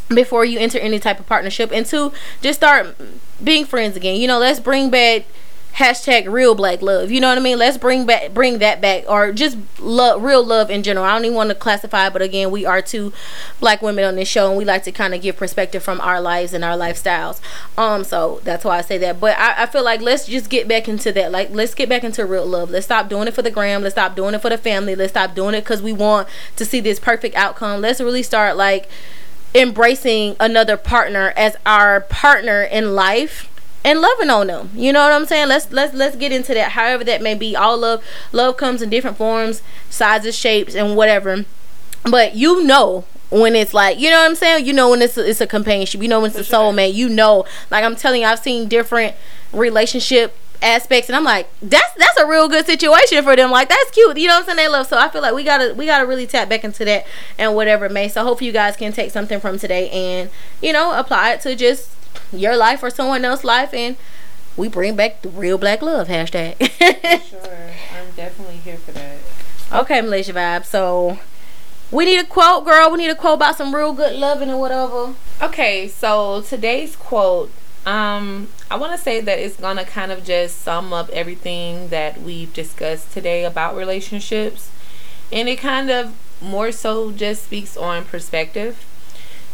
[0.07, 2.11] before you enter any type of partnership, and two,
[2.41, 2.97] just start
[3.43, 4.19] being friends again.
[4.19, 5.25] You know, let's bring back
[5.75, 7.09] hashtag real black love.
[7.09, 7.57] You know what I mean?
[7.57, 11.05] Let's bring back bring that back, or just love, real love in general.
[11.05, 13.13] I don't even want to classify, but again, we are two
[13.59, 16.19] black women on this show, and we like to kind of give perspective from our
[16.19, 17.39] lives and our lifestyles.
[17.77, 19.19] Um, so that's why I say that.
[19.19, 21.31] But I, I feel like let's just get back into that.
[21.31, 22.69] Like, let's get back into real love.
[22.69, 23.81] Let's stop doing it for the gram.
[23.81, 24.95] Let's stop doing it for the family.
[24.95, 27.81] Let's stop doing it because we want to see this perfect outcome.
[27.81, 28.89] Let's really start like
[29.55, 33.48] embracing another partner as our partner in life
[33.83, 34.69] and loving on them.
[34.75, 35.47] You know what I'm saying?
[35.47, 36.71] Let's let's let's get into that.
[36.71, 37.55] However that may be.
[37.55, 41.45] All love love comes in different forms, sizes, shapes, and whatever.
[42.03, 44.65] But you know when it's like you know what I'm saying.
[44.65, 46.01] You know when it's a, it's a companionship.
[46.01, 46.93] You know when it's a soulmate.
[46.93, 49.15] You know, like I'm telling you, I've seen different
[49.53, 53.91] relationship aspects and I'm like that's that's a real good situation for them like that's
[53.91, 55.85] cute you know what I'm saying they love so I feel like we gotta we
[55.85, 57.07] gotta really tap back into that
[57.37, 60.29] and whatever it may so hopefully you guys can take something from today and
[60.61, 61.89] you know apply it to just
[62.31, 63.95] your life or someone else's life and
[64.57, 66.55] we bring back the real black love hashtag
[67.29, 67.39] sure.
[67.97, 69.17] I'm definitely here for that.
[69.71, 71.17] okay Malaysia vibe so
[71.91, 74.59] we need a quote girl we need a quote about some real good loving and
[74.59, 77.49] whatever Okay, so today's quote,
[77.85, 82.21] um, I want to say that it's gonna kind of just sum up everything that
[82.21, 84.69] we've discussed today about relationships,
[85.31, 88.83] and it kind of more so just speaks on perspective.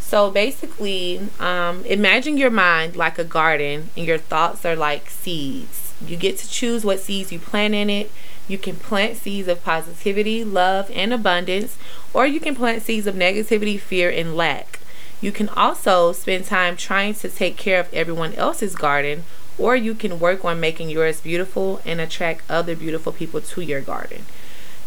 [0.08, 5.94] So basically, um, imagine your mind like a garden, and your thoughts are like seeds.
[6.06, 8.12] You get to choose what seeds you plant in it.
[8.48, 11.76] You can plant seeds of positivity, love, and abundance,
[12.14, 14.80] or you can plant seeds of negativity, fear, and lack.
[15.22, 19.24] You can also spend time trying to take care of everyone else's garden,
[19.58, 23.82] or you can work on making yours beautiful and attract other beautiful people to your
[23.82, 24.26] garden.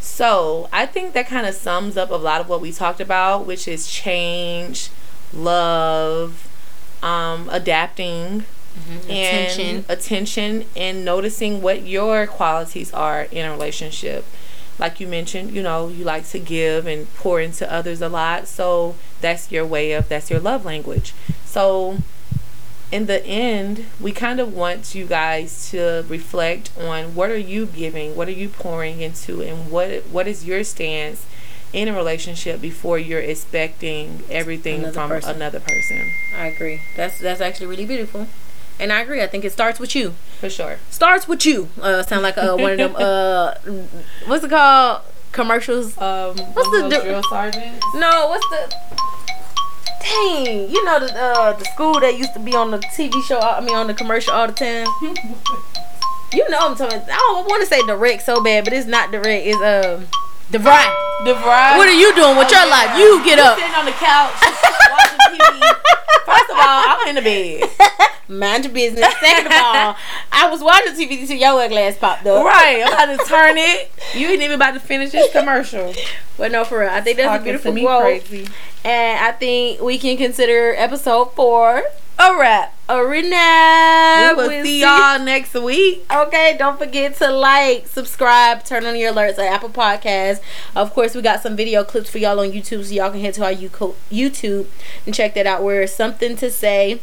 [0.00, 3.46] So, I think that kind of sums up a lot of what we talked about,
[3.46, 4.90] which is change,
[5.32, 6.48] love,
[7.02, 8.44] um, adapting,
[9.08, 9.84] and Attention.
[9.88, 14.24] attention, and noticing what your qualities are in a relationship.
[14.78, 18.46] Like you mentioned, you know, you like to give and pour into others a lot.
[18.46, 21.12] So that's your way of that's your love language.
[21.44, 21.98] So
[22.92, 27.66] in the end, we kind of want you guys to reflect on what are you
[27.66, 31.26] giving, what are you pouring into, and what what is your stance
[31.72, 35.36] in a relationship before you're expecting everything Another from person.
[35.36, 36.12] another person.
[36.36, 38.26] I agree that's that's actually really beautiful
[38.80, 40.78] and I agree I think it starts with you For sure.
[40.90, 41.68] starts with you.
[41.80, 42.94] Uh, sound like uh, one of them.
[42.96, 43.54] Uh,
[44.26, 45.02] what's it called?
[45.32, 45.96] Commercials.
[45.98, 47.84] Um, What's the di- drill sergeants?
[47.94, 48.74] No, what's the?
[50.00, 53.38] Dang, you know the uh, the school that used to be on the TV show.
[53.40, 54.86] I mean, on the commercial all the time.
[56.32, 57.00] you know I'm talking.
[57.00, 59.46] I don't want to say direct so bad, but it's not direct.
[59.46, 60.06] It's um,
[60.50, 60.84] DeVry.
[61.26, 61.76] DeVry.
[61.76, 62.70] What are you doing with Oh, your yeah.
[62.70, 62.98] life?
[62.98, 63.58] You get up.
[63.58, 65.60] Sitting on the couch watching TV.
[66.24, 67.70] First of all, I'm in the bed.
[68.28, 69.12] Mind your business.
[69.20, 69.96] Second of all,
[70.32, 72.44] I was watching TV till your ugly ass popped up.
[72.44, 73.90] Right, I'm about to turn it.
[74.14, 75.94] You ain't even about to finish this commercial.
[76.36, 78.02] But no, for real, I think that's a beautiful quote.
[78.02, 78.46] crazy.
[78.84, 81.82] And I think we can consider episode four
[82.18, 82.74] a wrap.
[82.88, 84.30] A renap.
[84.30, 86.04] We will We'll see y'all next week.
[86.10, 90.40] Okay, don't forget to like, subscribe, turn on your alerts on Apple Podcasts.
[90.74, 93.34] Of course, we got some video clips for y'all on YouTube, so y'all can head
[93.34, 94.66] to our YouTube
[95.06, 95.62] and check that out.
[95.62, 97.00] Where something to say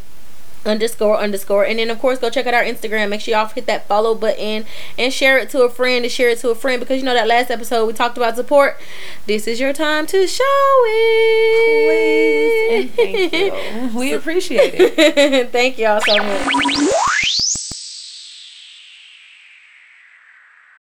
[0.66, 1.66] underscore underscore.
[1.66, 3.10] And then of course go check out our instagram.
[3.10, 4.66] Make sure y'all hit that follow button
[4.98, 6.80] and share it to a friend and share it to a friend.
[6.80, 8.78] Because you know that last episode we talked about support.
[9.26, 10.44] This is your time to show
[10.88, 11.86] it.
[11.88, 13.52] Please and thank you.
[13.96, 15.52] We appreciate it.
[15.52, 17.12] thank y'all so much